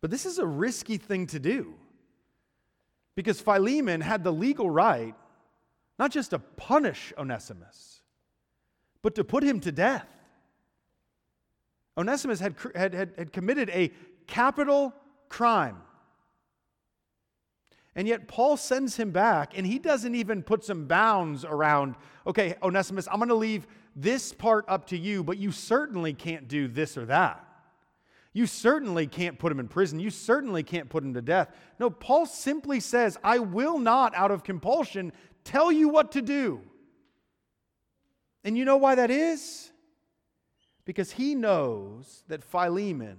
[0.00, 1.74] But this is a risky thing to do
[3.14, 5.14] because Philemon had the legal right
[5.98, 8.02] not just to punish Onesimus,
[9.02, 10.06] but to put him to death.
[11.96, 13.90] Onesimus had, had, had, had committed a
[14.28, 14.94] capital
[15.28, 15.78] crime.
[17.98, 22.54] And yet, Paul sends him back, and he doesn't even put some bounds around, okay,
[22.62, 26.68] Onesimus, I'm going to leave this part up to you, but you certainly can't do
[26.68, 27.44] this or that.
[28.32, 29.98] You certainly can't put him in prison.
[29.98, 31.52] You certainly can't put him to death.
[31.80, 36.60] No, Paul simply says, I will not, out of compulsion, tell you what to do.
[38.44, 39.72] And you know why that is?
[40.88, 43.18] because he knows that Philemon,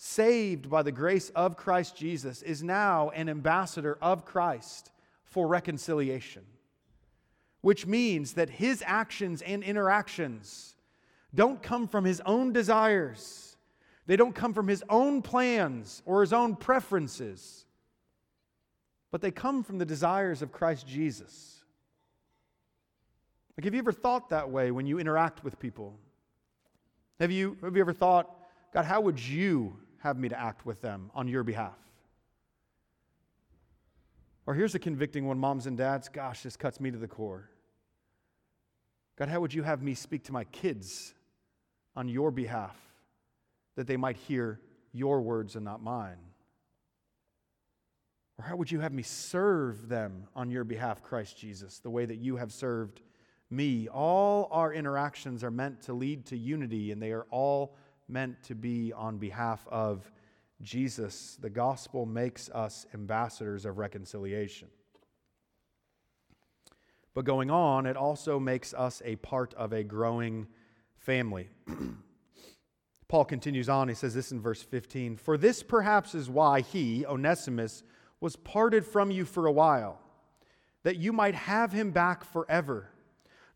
[0.00, 4.92] saved by the grace of Christ Jesus, is now an ambassador of Christ
[5.24, 6.44] for reconciliation,
[7.62, 10.76] which means that his actions and interactions
[11.34, 13.56] don't come from his own desires.
[14.06, 17.66] They don't come from his own plans or his own preferences,
[19.10, 21.64] but they come from the desires of Christ Jesus.
[23.56, 25.98] Like, have you ever thought that way when you interact with people?
[27.18, 28.32] Have you, have you ever thought,
[28.72, 31.78] God, how would you have me to act with them on your behalf?
[34.46, 36.08] Or here's a convicting one, moms and dads.
[36.08, 37.50] Gosh, this cuts me to the core.
[39.16, 41.14] God, how would you have me speak to my kids
[41.94, 42.76] on your behalf
[43.76, 44.60] that they might hear
[44.92, 46.18] your words and not mine?
[48.38, 52.06] Or how would you have me serve them on your behalf, Christ Jesus, the way
[52.06, 53.02] that you have served
[53.50, 53.88] me.
[53.88, 57.76] All our interactions are meant to lead to unity, and they are all
[58.08, 60.10] meant to be on behalf of
[60.60, 64.68] Jesus, the gospel makes us ambassadors of reconciliation.
[67.14, 70.46] But going on, it also makes us a part of a growing
[70.96, 71.48] family.
[73.08, 73.88] Paul continues on.
[73.88, 77.82] He says this in verse 15 For this perhaps is why he, Onesimus,
[78.20, 80.00] was parted from you for a while,
[80.82, 82.90] that you might have him back forever,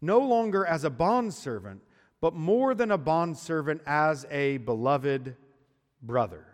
[0.01, 1.83] no longer as a bondservant,
[2.23, 5.35] but more than a bondservant, as a beloved
[6.01, 6.47] brother.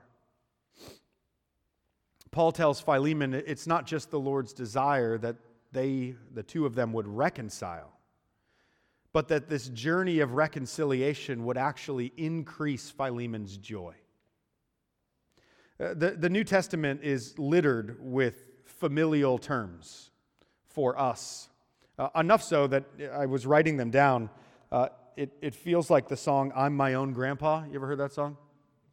[2.31, 5.37] Paul tells Philemon it's not just the Lord's desire that
[5.71, 7.93] they, the two of them, would reconcile,
[9.13, 13.95] but that this journey of reconciliation would actually increase Philemon's joy.
[15.79, 20.13] Uh, the, the New Testament is littered with familial terms
[20.67, 21.51] for us.
[21.99, 24.31] Uh, enough so that I was writing them down.
[24.73, 27.65] Uh, it, it feels like the song I'm My Own Grandpa.
[27.65, 28.37] You ever heard that song?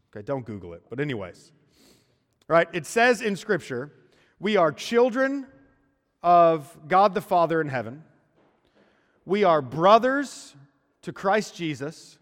[0.10, 0.82] Okay, don't Google it.
[0.90, 1.52] But, anyways,
[2.48, 2.68] right?
[2.74, 3.92] It says in Scripture,
[4.40, 5.46] we are children
[6.24, 8.04] of God the Father in heaven.
[9.24, 10.56] We are brothers
[11.04, 12.18] to Christ Jesus.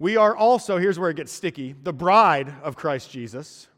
[0.00, 3.68] We are also, here's where it gets sticky, the bride of Christ Jesus.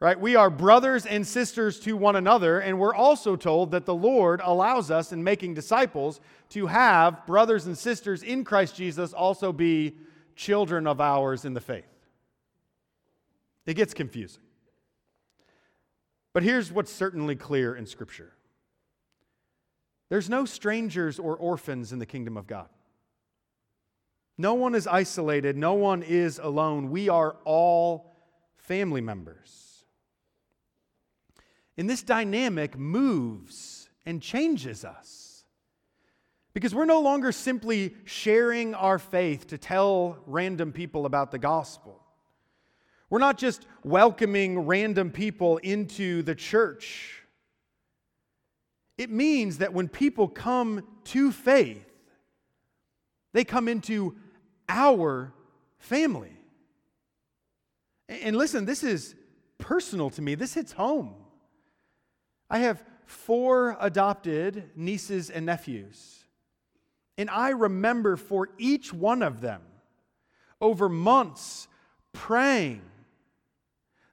[0.00, 0.18] Right?
[0.18, 4.40] We are brothers and sisters to one another, and we're also told that the Lord
[4.42, 9.98] allows us in making disciples to have brothers and sisters in Christ Jesus also be
[10.34, 11.84] children of ours in the faith.
[13.66, 14.42] It gets confusing.
[16.32, 18.32] But here's what's certainly clear in Scripture
[20.08, 22.68] there's no strangers or orphans in the kingdom of God.
[24.38, 26.90] No one is isolated, no one is alone.
[26.90, 28.16] We are all
[28.56, 29.69] family members.
[31.80, 35.46] And this dynamic moves and changes us.
[36.52, 41.98] Because we're no longer simply sharing our faith to tell random people about the gospel.
[43.08, 47.22] We're not just welcoming random people into the church.
[48.98, 51.90] It means that when people come to faith,
[53.32, 54.16] they come into
[54.68, 55.32] our
[55.78, 56.36] family.
[58.06, 59.14] And listen, this is
[59.56, 60.34] personal to me.
[60.34, 61.14] This hits home.
[62.50, 66.24] I have four adopted nieces and nephews.
[67.16, 69.62] And I remember for each one of them,
[70.60, 71.68] over months,
[72.12, 72.82] praying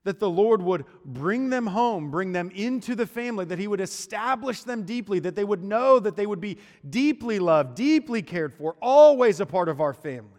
[0.03, 3.81] that the Lord would bring them home, bring them into the family, that He would
[3.81, 8.53] establish them deeply, that they would know that they would be deeply loved, deeply cared
[8.53, 10.29] for, always a part of our family.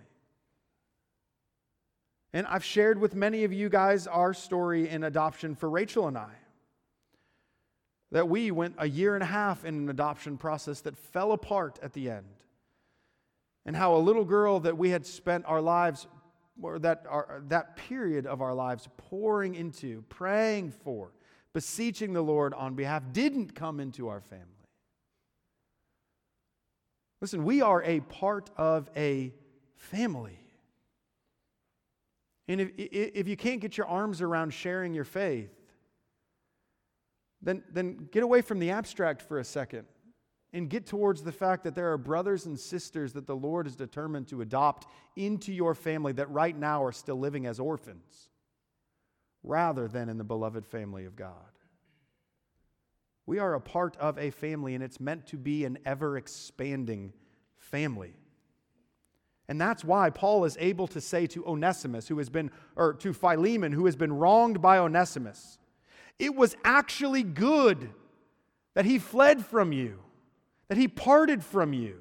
[2.32, 6.16] And I've shared with many of you guys our story in adoption for Rachel and
[6.16, 6.32] I.
[8.10, 11.78] That we went a year and a half in an adoption process that fell apart
[11.82, 12.24] at the end.
[13.66, 16.06] And how a little girl that we had spent our lives
[16.62, 21.12] or that, our, that period of our lives pouring into, praying for,
[21.52, 24.44] beseeching the Lord on behalf didn't come into our family.
[27.20, 29.32] Listen, we are a part of a
[29.74, 30.38] family.
[32.46, 35.50] And if, if you can't get your arms around sharing your faith,
[37.42, 39.86] then, then get away from the abstract for a second
[40.52, 43.76] and get towards the fact that there are brothers and sisters that the Lord is
[43.76, 48.28] determined to adopt into your family that right now are still living as orphans
[49.42, 51.32] rather than in the beloved family of God.
[53.26, 57.12] We are a part of a family, and it's meant to be an ever expanding
[57.58, 58.14] family.
[59.48, 63.12] And that's why Paul is able to say to Onesimus, who has been, or to
[63.12, 65.58] Philemon, who has been wronged by Onesimus,
[66.18, 67.90] it was actually good
[68.74, 69.98] that he fled from you
[70.68, 72.00] that he parted from you.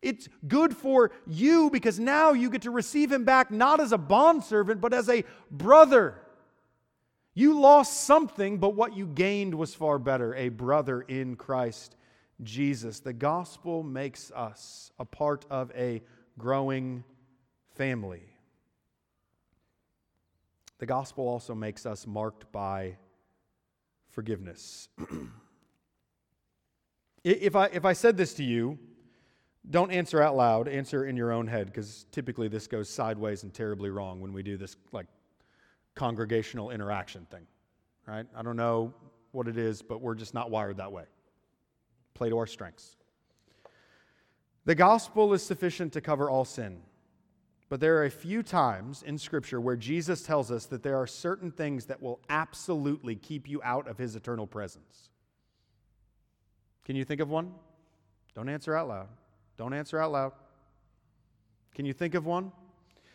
[0.00, 3.98] It's good for you because now you get to receive him back not as a
[3.98, 6.18] bondservant, but as a brother.
[7.34, 11.96] You lost something, but what you gained was far better a brother in Christ
[12.42, 13.00] Jesus.
[13.00, 16.02] The gospel makes us a part of a
[16.36, 17.04] growing
[17.74, 18.24] family.
[20.78, 22.96] The gospel also makes us marked by
[24.12, 24.88] forgiveness.
[27.24, 28.78] If I, if I said this to you,
[29.70, 33.54] don't answer out loud, answer in your own head, because typically this goes sideways and
[33.54, 35.06] terribly wrong when we do this like
[35.94, 37.46] congregational interaction thing,
[38.06, 38.26] right?
[38.36, 38.92] I don't know
[39.30, 41.04] what it is, but we're just not wired that way.
[42.14, 42.96] Play to our strengths.
[44.64, 46.80] The gospel is sufficient to cover all sin,
[47.72, 51.06] but there are a few times in Scripture where Jesus tells us that there are
[51.06, 55.08] certain things that will absolutely keep you out of his eternal presence.
[56.84, 57.54] Can you think of one?
[58.34, 59.08] Don't answer out loud.
[59.56, 60.32] Don't answer out loud.
[61.74, 62.52] Can you think of one?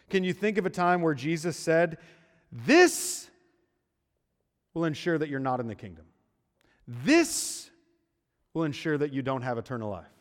[0.10, 2.00] Can you think of a time where Jesus said
[2.52, 3.30] This
[4.74, 6.06] will ensure that you're not in the kingdom.
[6.88, 7.70] This
[8.56, 10.17] will ensure that you don't have eternal life.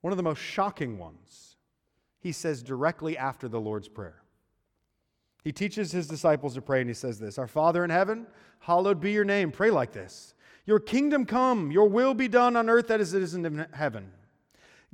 [0.00, 1.56] One of the most shocking ones,
[2.20, 4.22] he says directly after the Lord's Prayer.
[5.44, 8.26] He teaches his disciples to pray, and he says this Our Father in heaven,
[8.60, 9.50] hallowed be your name.
[9.50, 10.34] Pray like this
[10.66, 14.12] Your kingdom come, your will be done on earth as it is in heaven.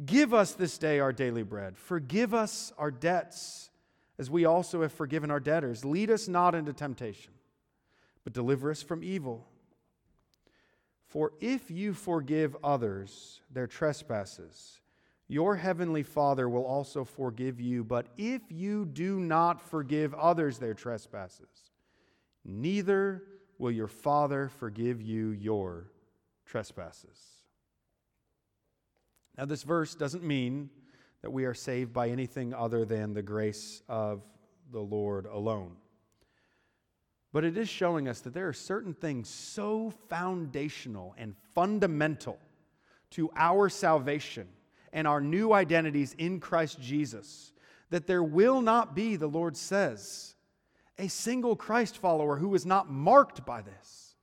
[0.05, 1.79] Give us this day our daily bread.
[1.79, 3.71] Forgive us our debts,
[4.19, 5.85] as we also have forgiven our debtors.
[5.85, 7.33] Lead us not into temptation,
[8.25, 9.47] but deliver us from evil.
[11.07, 14.81] For if you forgive others their trespasses,
[15.29, 17.83] your heavenly Father will also forgive you.
[17.83, 21.71] But if you do not forgive others their trespasses,
[22.45, 23.23] neither
[23.59, 25.91] will your Father forgive you your
[26.45, 27.19] trespasses.
[29.37, 30.71] Now, this verse doesn't mean
[31.23, 34.23] that we are saved by anything other than the grace of
[34.71, 35.77] the Lord alone.
[37.33, 42.39] But it is showing us that there are certain things so foundational and fundamental
[43.13, 44.47] to our salvation
[44.95, 47.53] and our new identities in Christ Jesus,
[47.91, 50.37] that there will not be, the Lord says,
[50.99, 54.15] a single Christ follower who is not marked by this.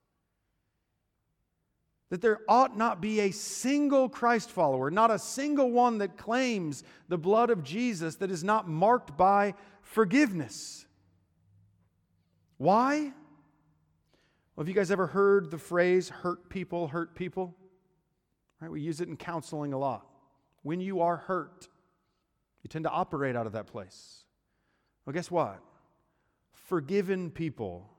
[2.10, 6.84] That there ought not be a single Christ follower, not a single one that claims
[7.10, 10.86] the blood of Jesus that is not marked by forgiveness.
[12.58, 13.12] Why?
[14.56, 17.56] Well, have you guys ever heard the phrase hurt people hurt people?
[18.62, 18.72] Right?
[18.72, 20.06] We use it in counseling a lot.
[20.64, 21.68] When you are hurt,
[22.64, 24.26] you tend to operate out of that place.
[25.06, 25.60] Well, guess what?
[26.54, 27.90] Forgiven people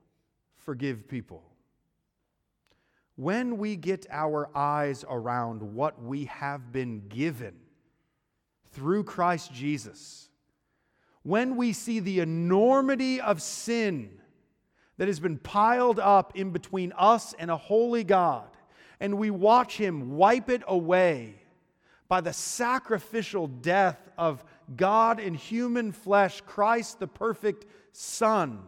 [0.62, 1.42] forgive people.
[3.16, 7.54] When we get our eyes around what we have been given
[8.70, 10.28] through Christ Jesus,
[11.22, 14.18] when we see the enormity of sin
[14.96, 18.48] that has been piled up in between us and a holy God,
[18.98, 21.41] and we watch Him wipe it away
[22.12, 24.44] by the sacrificial death of
[24.76, 28.58] God in human flesh, Christ, the perfect Son.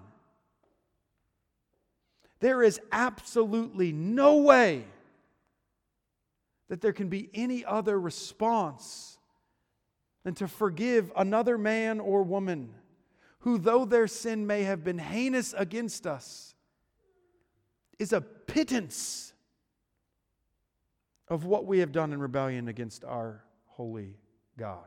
[2.40, 4.86] There is absolutely no way
[6.70, 9.18] that there can be any other response
[10.22, 12.70] than to forgive another man or woman
[13.40, 16.55] who, though their sin may have been heinous against us,
[17.99, 19.34] is a pittance
[21.29, 24.16] of what we have done in rebellion against our holy
[24.59, 24.87] God.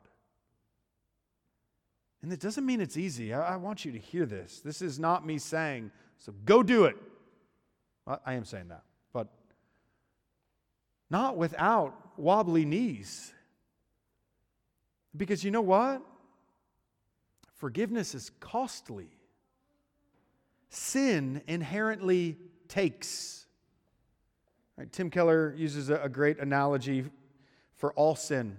[2.22, 3.34] And it doesn't mean it's easy.
[3.34, 4.60] I, I want you to hear this.
[4.60, 6.98] This is not me saying, so go do it.
[8.06, 8.84] I, I am saying that,
[9.14, 9.28] but
[11.10, 13.34] not without wobbly knees.
[15.16, 16.02] Because you know what?
[17.56, 19.10] Forgiveness is costly.
[20.70, 23.47] Sin inherently takes.
[24.78, 27.06] Right, Tim Keller uses a, a great analogy
[27.76, 28.58] for all sin.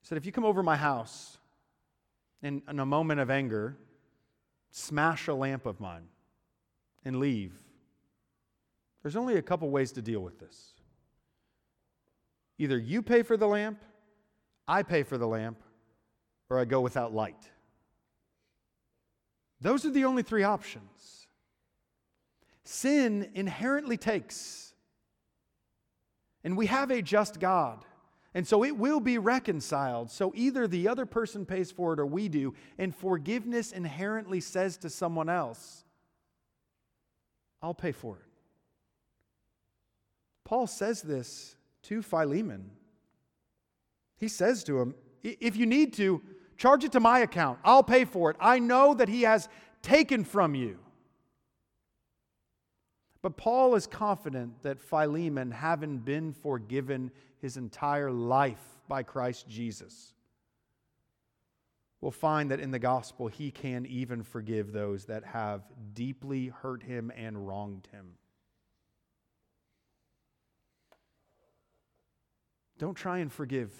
[0.00, 1.38] He said, If you come over my house
[2.42, 3.76] in, in a moment of anger,
[4.70, 6.08] smash a lamp of mine,
[7.04, 7.52] and leave,
[9.02, 10.72] there's only a couple ways to deal with this.
[12.58, 13.80] Either you pay for the lamp,
[14.66, 15.62] I pay for the lamp,
[16.50, 17.50] or I go without light.
[19.60, 21.28] Those are the only three options.
[22.64, 24.65] Sin inherently takes
[26.46, 27.84] and we have a just God.
[28.32, 30.12] And so it will be reconciled.
[30.12, 32.54] So either the other person pays for it or we do.
[32.78, 35.82] And forgiveness inherently says to someone else,
[37.60, 38.28] I'll pay for it.
[40.44, 42.70] Paul says this to Philemon.
[44.16, 44.94] He says to him,
[45.24, 46.22] If you need to,
[46.56, 47.58] charge it to my account.
[47.64, 48.36] I'll pay for it.
[48.38, 49.48] I know that he has
[49.82, 50.78] taken from you.
[53.26, 57.10] But Paul is confident that Philemon, having been forgiven
[57.42, 60.14] his entire life by Christ Jesus,
[62.00, 65.62] will find that in the gospel he can even forgive those that have
[65.92, 68.12] deeply hurt him and wronged him.
[72.78, 73.72] Don't try and forgive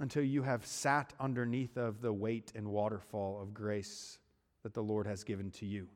[0.00, 4.18] until you have sat underneath of the weight and waterfall of grace
[4.64, 5.86] that the Lord has given to you?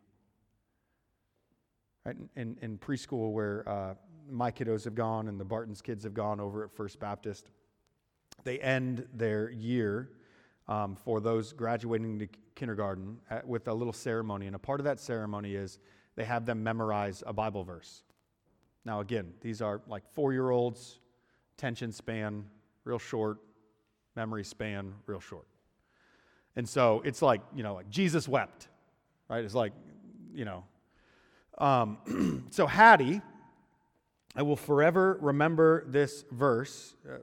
[2.36, 3.94] In, in preschool where uh,
[4.30, 7.50] my kiddos have gone and the Barton's kids have gone over at First Baptist.
[8.44, 10.10] They end their year
[10.68, 14.46] um, for those graduating to kindergarten at, with a little ceremony.
[14.46, 15.78] And a part of that ceremony is
[16.16, 18.02] they have them memorize a Bible verse.
[18.84, 21.00] Now, again, these are like four year olds,
[21.56, 22.44] attention span
[22.84, 23.38] real short,
[24.16, 25.46] memory span real short.
[26.56, 28.68] And so it's like, you know, like Jesus wept,
[29.28, 29.44] right?
[29.44, 29.72] It's like,
[30.34, 30.64] you know.
[31.58, 33.20] Um, so Hattie,
[34.34, 37.18] I will forever remember this verse, uh,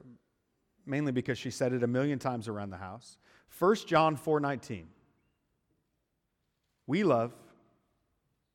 [0.84, 3.18] mainly because she said it a million times around the house.
[3.58, 4.86] 1 John 4:19.
[6.86, 7.32] We love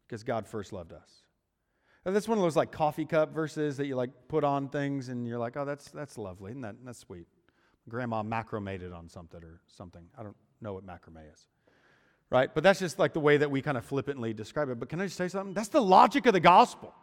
[0.08, 1.24] because God first loved us.
[2.04, 5.28] That's one of those like coffee cup verses that you like put on things and
[5.28, 7.28] you're like, oh, that's that's lovely, and that that's sweet.
[7.90, 10.04] Grandma macrame on something or something.
[10.18, 11.48] I don't know what macrame is.
[12.32, 12.50] Right?
[12.54, 14.80] But that's just like the way that we kind of flippantly describe it.
[14.80, 15.54] But can I just say something?
[15.54, 16.96] That's the logic of the gospel.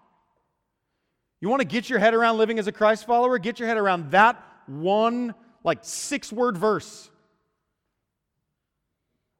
[1.41, 3.39] You want to get your head around living as a Christ follower?
[3.39, 7.11] Get your head around that one, like six word verse.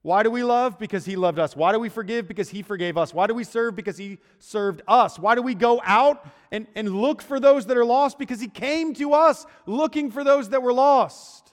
[0.03, 0.79] Why do we love?
[0.79, 1.57] Because he loved us.
[1.57, 2.29] Why do we forgive?
[2.29, 3.13] Because he forgave us.
[3.13, 3.75] Why do we serve?
[3.75, 5.19] Because he served us.
[5.19, 8.19] Why do we go out and, and look for those that are lost?
[8.19, 11.53] Because he came to us looking for those that were lost.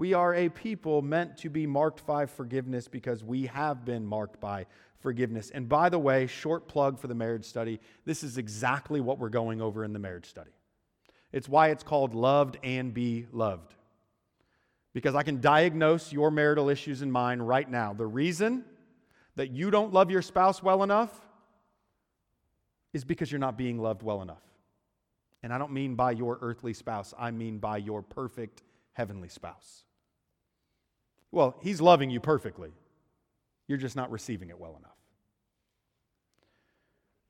[0.00, 4.40] We are a people meant to be marked by forgiveness because we have been marked
[4.40, 4.64] by
[5.00, 5.50] forgiveness.
[5.50, 9.28] And by the way, short plug for the marriage study this is exactly what we're
[9.28, 10.52] going over in the marriage study.
[11.32, 13.74] It's why it's called Loved and Be Loved
[14.94, 17.92] because I can diagnose your marital issues in mine right now.
[17.92, 18.64] The reason
[19.36, 21.14] that you don't love your spouse well enough
[22.94, 24.40] is because you're not being loved well enough.
[25.42, 28.62] And I don't mean by your earthly spouse, I mean by your perfect
[28.94, 29.84] heavenly spouse.
[31.32, 32.72] Well, he's loving you perfectly,
[33.68, 34.90] you're just not receiving it well enough.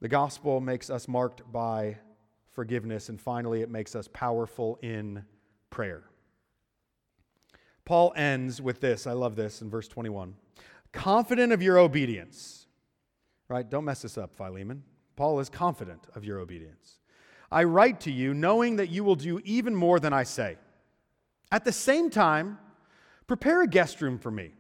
[0.00, 1.98] The gospel makes us marked by
[2.52, 5.24] forgiveness, and finally, it makes us powerful in
[5.68, 6.04] prayer.
[7.84, 9.06] Paul ends with this.
[9.06, 10.34] I love this in verse 21.
[10.92, 12.66] Confident of your obedience.
[13.48, 13.68] Right?
[13.68, 14.84] Don't mess this up, Philemon.
[15.16, 16.98] Paul is confident of your obedience.
[17.50, 20.56] I write to you knowing that you will do even more than I say.
[21.50, 22.58] At the same time,
[23.30, 24.50] prepare a guest room for me,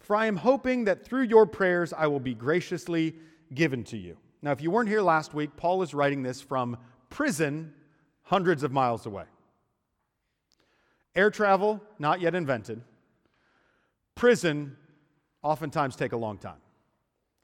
[0.00, 3.14] for I am hoping that through your prayers I will be graciously
[3.54, 4.18] given to you.
[4.42, 6.76] Now, if you weren't here last week, Paul is writing this from
[7.08, 7.72] prison
[8.24, 9.24] hundreds of miles away.
[11.16, 12.82] Air travel, not yet invented.
[14.14, 14.76] Prison,
[15.42, 16.60] oftentimes take a long time.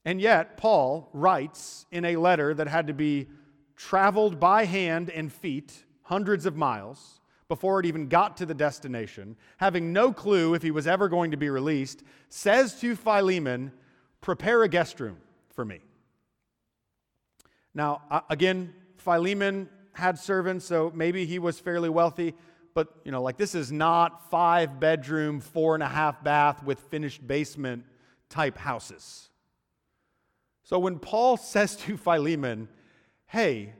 [0.04, 3.28] And yet, Paul writes in a letter that had to be
[3.74, 9.36] traveled by hand and feet hundreds of miles before it even got to the destination,
[9.58, 13.72] having no clue if he was ever going to be released, says to Philemon,
[14.20, 15.18] Prepare a guest room
[15.50, 15.80] for me.
[17.74, 22.34] Now, uh, again, Philemon had servants, so maybe he was fairly wealthy
[22.74, 26.80] but you know, like this is not five bedroom, four and a half bath with
[26.80, 27.84] finished basement
[28.28, 29.30] type houses.
[30.64, 32.68] So when Paul says to Philemon,
[33.26, 33.72] hey,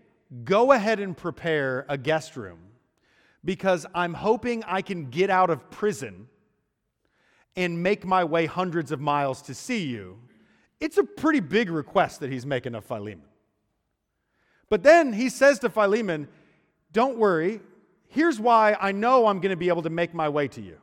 [0.45, 2.61] go ahead and prepare a guest room
[3.45, 6.29] because I'm hoping I can get out of prison
[7.57, 10.19] and make my way hundreds of miles to see you,
[10.81, 13.27] it's a pretty big request that he's making of Philemon.
[14.69, 16.29] But then he says to Philemon,
[16.93, 17.61] Don't worry,
[18.15, 20.79] Here's why I know I'm going to be able to make my way to you.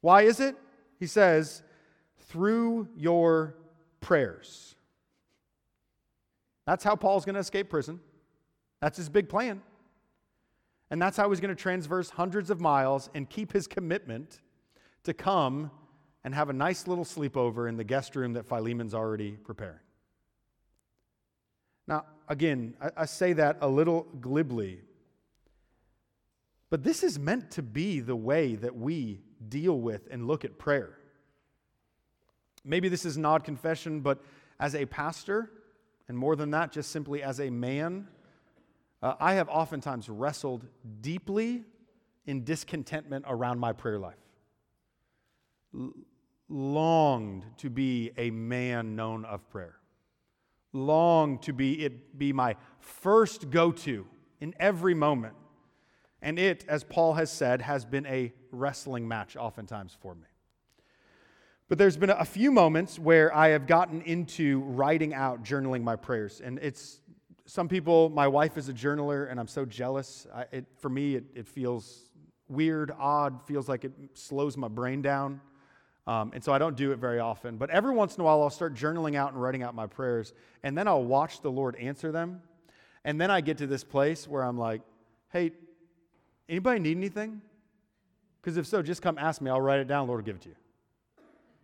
[0.00, 0.54] Why is it?
[1.00, 1.64] He says,
[2.28, 3.56] through your
[4.00, 4.76] prayers.
[6.64, 7.98] That's how Paul's going to escape prison.
[8.80, 9.60] That's his big plan.
[10.92, 14.38] And that's how he's going to transverse hundreds of miles and keep his commitment
[15.02, 15.72] to come
[16.22, 19.80] and have a nice little sleepover in the guest room that Philemon's already preparing.
[21.88, 24.82] Now, again, I, I say that a little glibly
[26.72, 30.56] but this is meant to be the way that we deal with and look at
[30.56, 30.96] prayer.
[32.64, 34.24] Maybe this is not confession, but
[34.58, 35.50] as a pastor,
[36.08, 38.08] and more than that, just simply as a man,
[39.02, 40.64] uh, I have oftentimes wrestled
[41.00, 41.64] deeply
[42.26, 44.14] in discontentment around my prayer life.
[45.74, 45.92] L-
[46.48, 49.76] longed to be a man known of prayer.
[50.72, 54.06] Longed to be it be my first go-to
[54.40, 55.34] in every moment.
[56.20, 60.26] And it, as Paul has said, has been a wrestling match oftentimes for me.
[61.68, 65.96] But there's been a few moments where I have gotten into writing out, journaling my
[65.96, 66.40] prayers.
[66.44, 67.00] And it's
[67.46, 70.26] some people, my wife is a journaler, and I'm so jealous.
[70.34, 72.10] I, it, for me, it, it, feels
[72.48, 75.40] weird, odd, feels like it slows my brain down.
[76.06, 77.56] Um, and so I don't do it very often.
[77.56, 80.32] But every once in a while, I'll start journaling out and writing out my prayers,
[80.62, 82.42] and then I'll watch the Lord answer them.
[83.04, 84.82] And then I get to this place where I'm like,
[85.32, 85.52] hey,
[86.52, 87.40] Anybody need anything?
[88.40, 89.50] Because if so, just come ask me.
[89.50, 90.06] I'll write it down.
[90.06, 90.54] Lord will give it to you.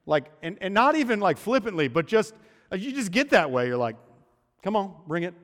[0.06, 2.32] Like, and, and not even like flippantly, but just,
[2.72, 3.66] you just get that way.
[3.66, 3.96] You're like,
[4.62, 5.34] come on, bring it.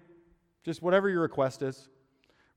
[0.65, 1.89] Just whatever your request is,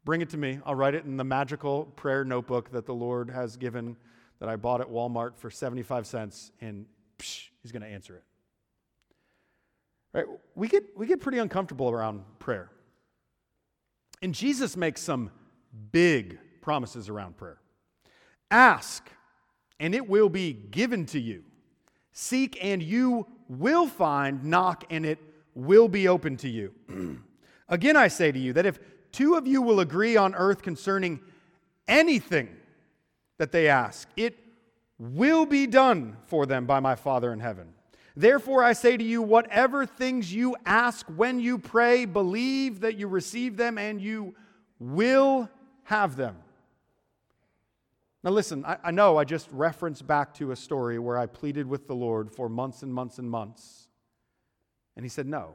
[0.06, 0.60] bring it to me.
[0.66, 3.98] I'll write it in the magical prayer notebook that the Lord has given
[4.40, 6.86] that I bought at Walmart for 75 cents, and
[7.20, 8.24] psh, he's going to answer it.
[10.14, 10.26] Right?
[10.56, 12.72] We get, we get pretty uncomfortable around prayer.
[14.22, 15.32] And Jesus makes some
[15.92, 17.60] big promises around prayer.
[18.50, 19.10] Ask,
[19.80, 21.44] and it will be given to you.
[22.14, 24.46] Seek, and you will find.
[24.46, 25.20] Knock, and it
[25.54, 26.74] will be open to you.
[27.70, 28.80] Again, I say to you that if
[29.12, 31.20] two of you will agree on earth concerning
[31.88, 32.50] anything
[33.38, 34.38] that they ask, it
[35.00, 37.74] will be done for them by my Father in heaven.
[38.16, 43.08] Therefore, I say to you, whatever things you ask when you pray, believe that you
[43.08, 44.34] receive them and you
[44.80, 45.50] will
[45.84, 46.38] have them.
[48.24, 51.68] Now, listen, I, I, know I just referenced back to a story where I pleaded
[51.68, 53.88] with the Lord for months and months and months,
[54.96, 55.54] and He said no.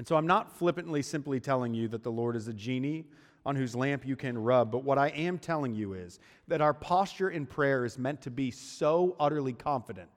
[0.00, 3.04] And so I'm not flippantly simply telling you that the Lord is a genie
[3.44, 4.72] on whose lamp you can rub.
[4.72, 8.30] But what I am telling you is that our posture in prayer is meant to
[8.30, 10.08] be so utterly confident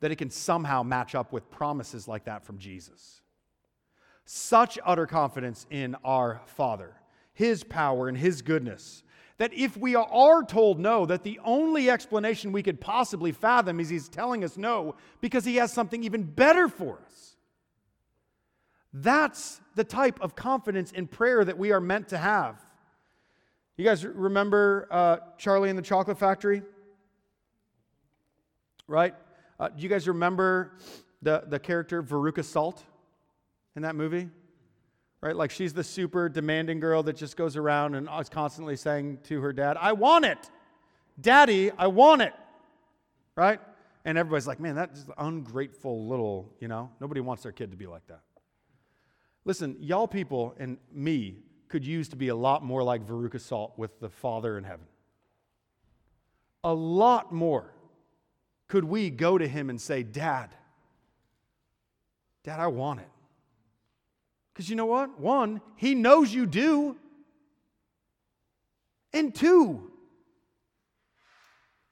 [0.00, 3.22] that it can somehow match up with promises like that from Jesus.
[4.26, 6.92] Such utter confidence in our Father,
[7.32, 9.04] His power, and His goodness.
[9.38, 13.88] That if we are told no, that the only explanation we could possibly fathom is
[13.88, 17.35] He's telling us no because He has something even better for us.
[18.98, 22.64] That's the type of confidence in prayer that we are meant to have.
[23.76, 26.62] You guys remember uh, Charlie and the Chocolate Factory?
[28.88, 29.14] Right?
[29.60, 30.78] Uh, do you guys remember
[31.20, 32.82] the, the character Veruca Salt
[33.74, 34.30] in that movie?
[35.20, 35.36] Right?
[35.36, 39.42] Like she's the super demanding girl that just goes around and is constantly saying to
[39.42, 40.50] her dad, I want it.
[41.20, 42.32] Daddy, I want it.
[43.34, 43.60] Right?
[44.06, 47.86] And everybody's like, man, that's ungrateful little, you know, nobody wants their kid to be
[47.86, 48.20] like that.
[49.46, 51.36] Listen, y'all people and me
[51.68, 54.86] could use to be a lot more like Veruca Salt with the Father in heaven.
[56.64, 57.72] A lot more
[58.66, 60.50] could we go to him and say, Dad,
[62.42, 63.08] Dad, I want it.
[64.52, 65.20] Because you know what?
[65.20, 66.96] One, he knows you do.
[69.12, 69.92] And two,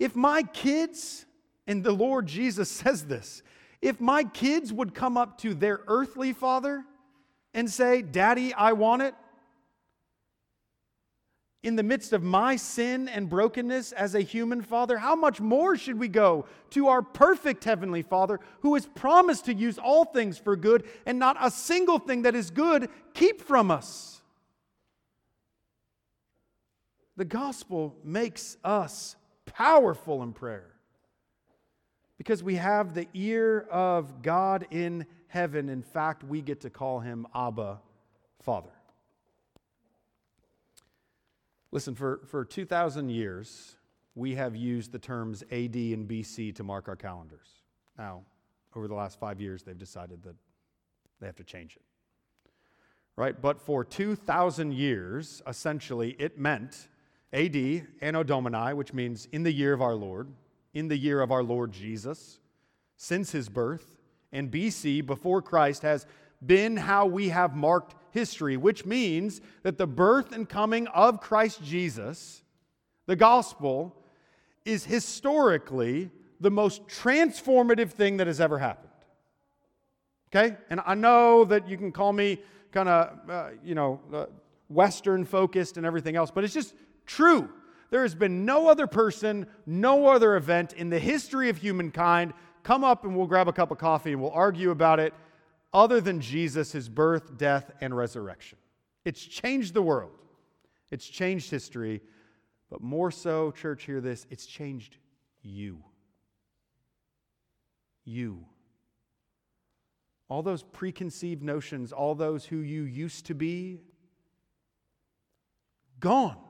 [0.01, 1.25] if my kids,
[1.69, 3.45] and the Lord Jesus says this,
[3.81, 6.85] if my kids would come up to their earthly father
[7.55, 9.15] and say, Daddy, I want it?
[11.63, 15.77] In the midst of my sin and brokenness as a human father, how much more
[15.77, 20.37] should we go to our perfect heavenly Father who has promised to use all things
[20.37, 24.21] for good and not a single thing that is good keep from us?
[27.17, 30.75] The gospel makes us powerful in prayer
[32.19, 35.69] because we have the ear of God in heaven.
[35.69, 37.81] In fact, we get to call him Abba,
[38.41, 38.71] Father.
[41.73, 43.75] Listen, for, for 2,000 years,
[44.15, 47.49] we have used the terms AD and BC to mark our calendars.
[47.99, 48.23] Now,
[48.77, 50.37] over the last five years, they've decided that
[51.19, 51.83] they have to change it.
[53.17, 53.41] Right?
[53.41, 56.87] But for 2,000 years, essentially, it meant
[57.33, 57.57] AD,
[58.01, 60.29] Anno Domini, which means in the year of our Lord,
[60.75, 62.39] in the year of our Lord Jesus,
[62.97, 63.94] since his birth,
[64.35, 66.07] and BC, before Christ, has
[66.45, 71.63] been how we have marked history, which means that the birth and coming of Christ
[71.63, 72.43] Jesus,
[73.07, 73.97] the gospel,
[74.65, 76.11] is historically
[76.41, 78.91] the most transformative thing that has ever happened.
[80.35, 80.57] Okay?
[80.69, 82.41] And I know that you can call me
[82.73, 84.27] kind of, uh, you know, uh,
[84.69, 86.75] Western focused and everything else, but it's just
[87.07, 87.49] true.
[87.91, 92.33] There has been no other person, no other event in the history of humankind
[92.65, 95.15] come up and we'll grab a cup of coffee and we'll argue about it,
[95.73, 98.59] other than Jesus, his birth, death, and resurrection.
[99.05, 100.19] It's changed the world,
[100.91, 102.01] it's changed history,
[102.71, 104.97] but more so, church, hear this it's changed
[105.43, 105.79] you.
[108.05, 108.45] You.
[110.29, 113.81] All those preconceived notions, all those who you used to be,
[116.01, 116.44] gone.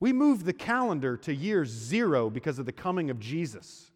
[0.00, 3.90] We moved the calendar to year zero because of the coming of Jesus.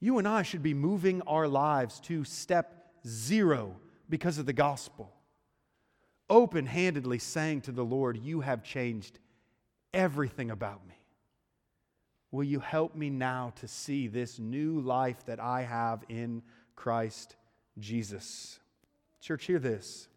[0.00, 3.76] You and I should be moving our lives to step zero
[4.08, 5.12] because of the gospel.
[6.28, 9.18] Open handedly saying to the Lord, You have changed
[9.94, 10.94] everything about me.
[12.30, 16.42] Will you help me now to see this new life that I have in
[16.74, 17.36] Christ
[17.78, 18.58] Jesus?
[19.20, 20.08] Church, hear this.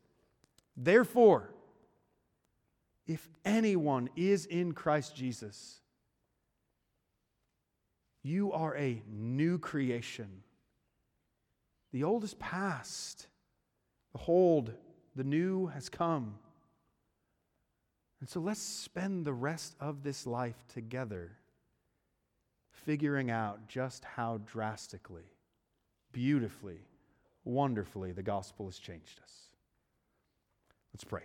[0.78, 1.54] Therefore,
[3.08, 5.80] if anyone is in Christ Jesus,
[8.24, 10.42] you are a new creation.
[11.94, 13.28] The old is past.
[14.12, 14.74] Behold,
[15.16, 16.36] the new has come.
[18.20, 21.38] And so let's spend the rest of this life together
[22.72, 25.32] figuring out just how drastically,
[26.12, 26.80] beautifully,
[27.44, 29.50] wonderfully the gospel has changed us.
[30.94, 31.24] Let's pray.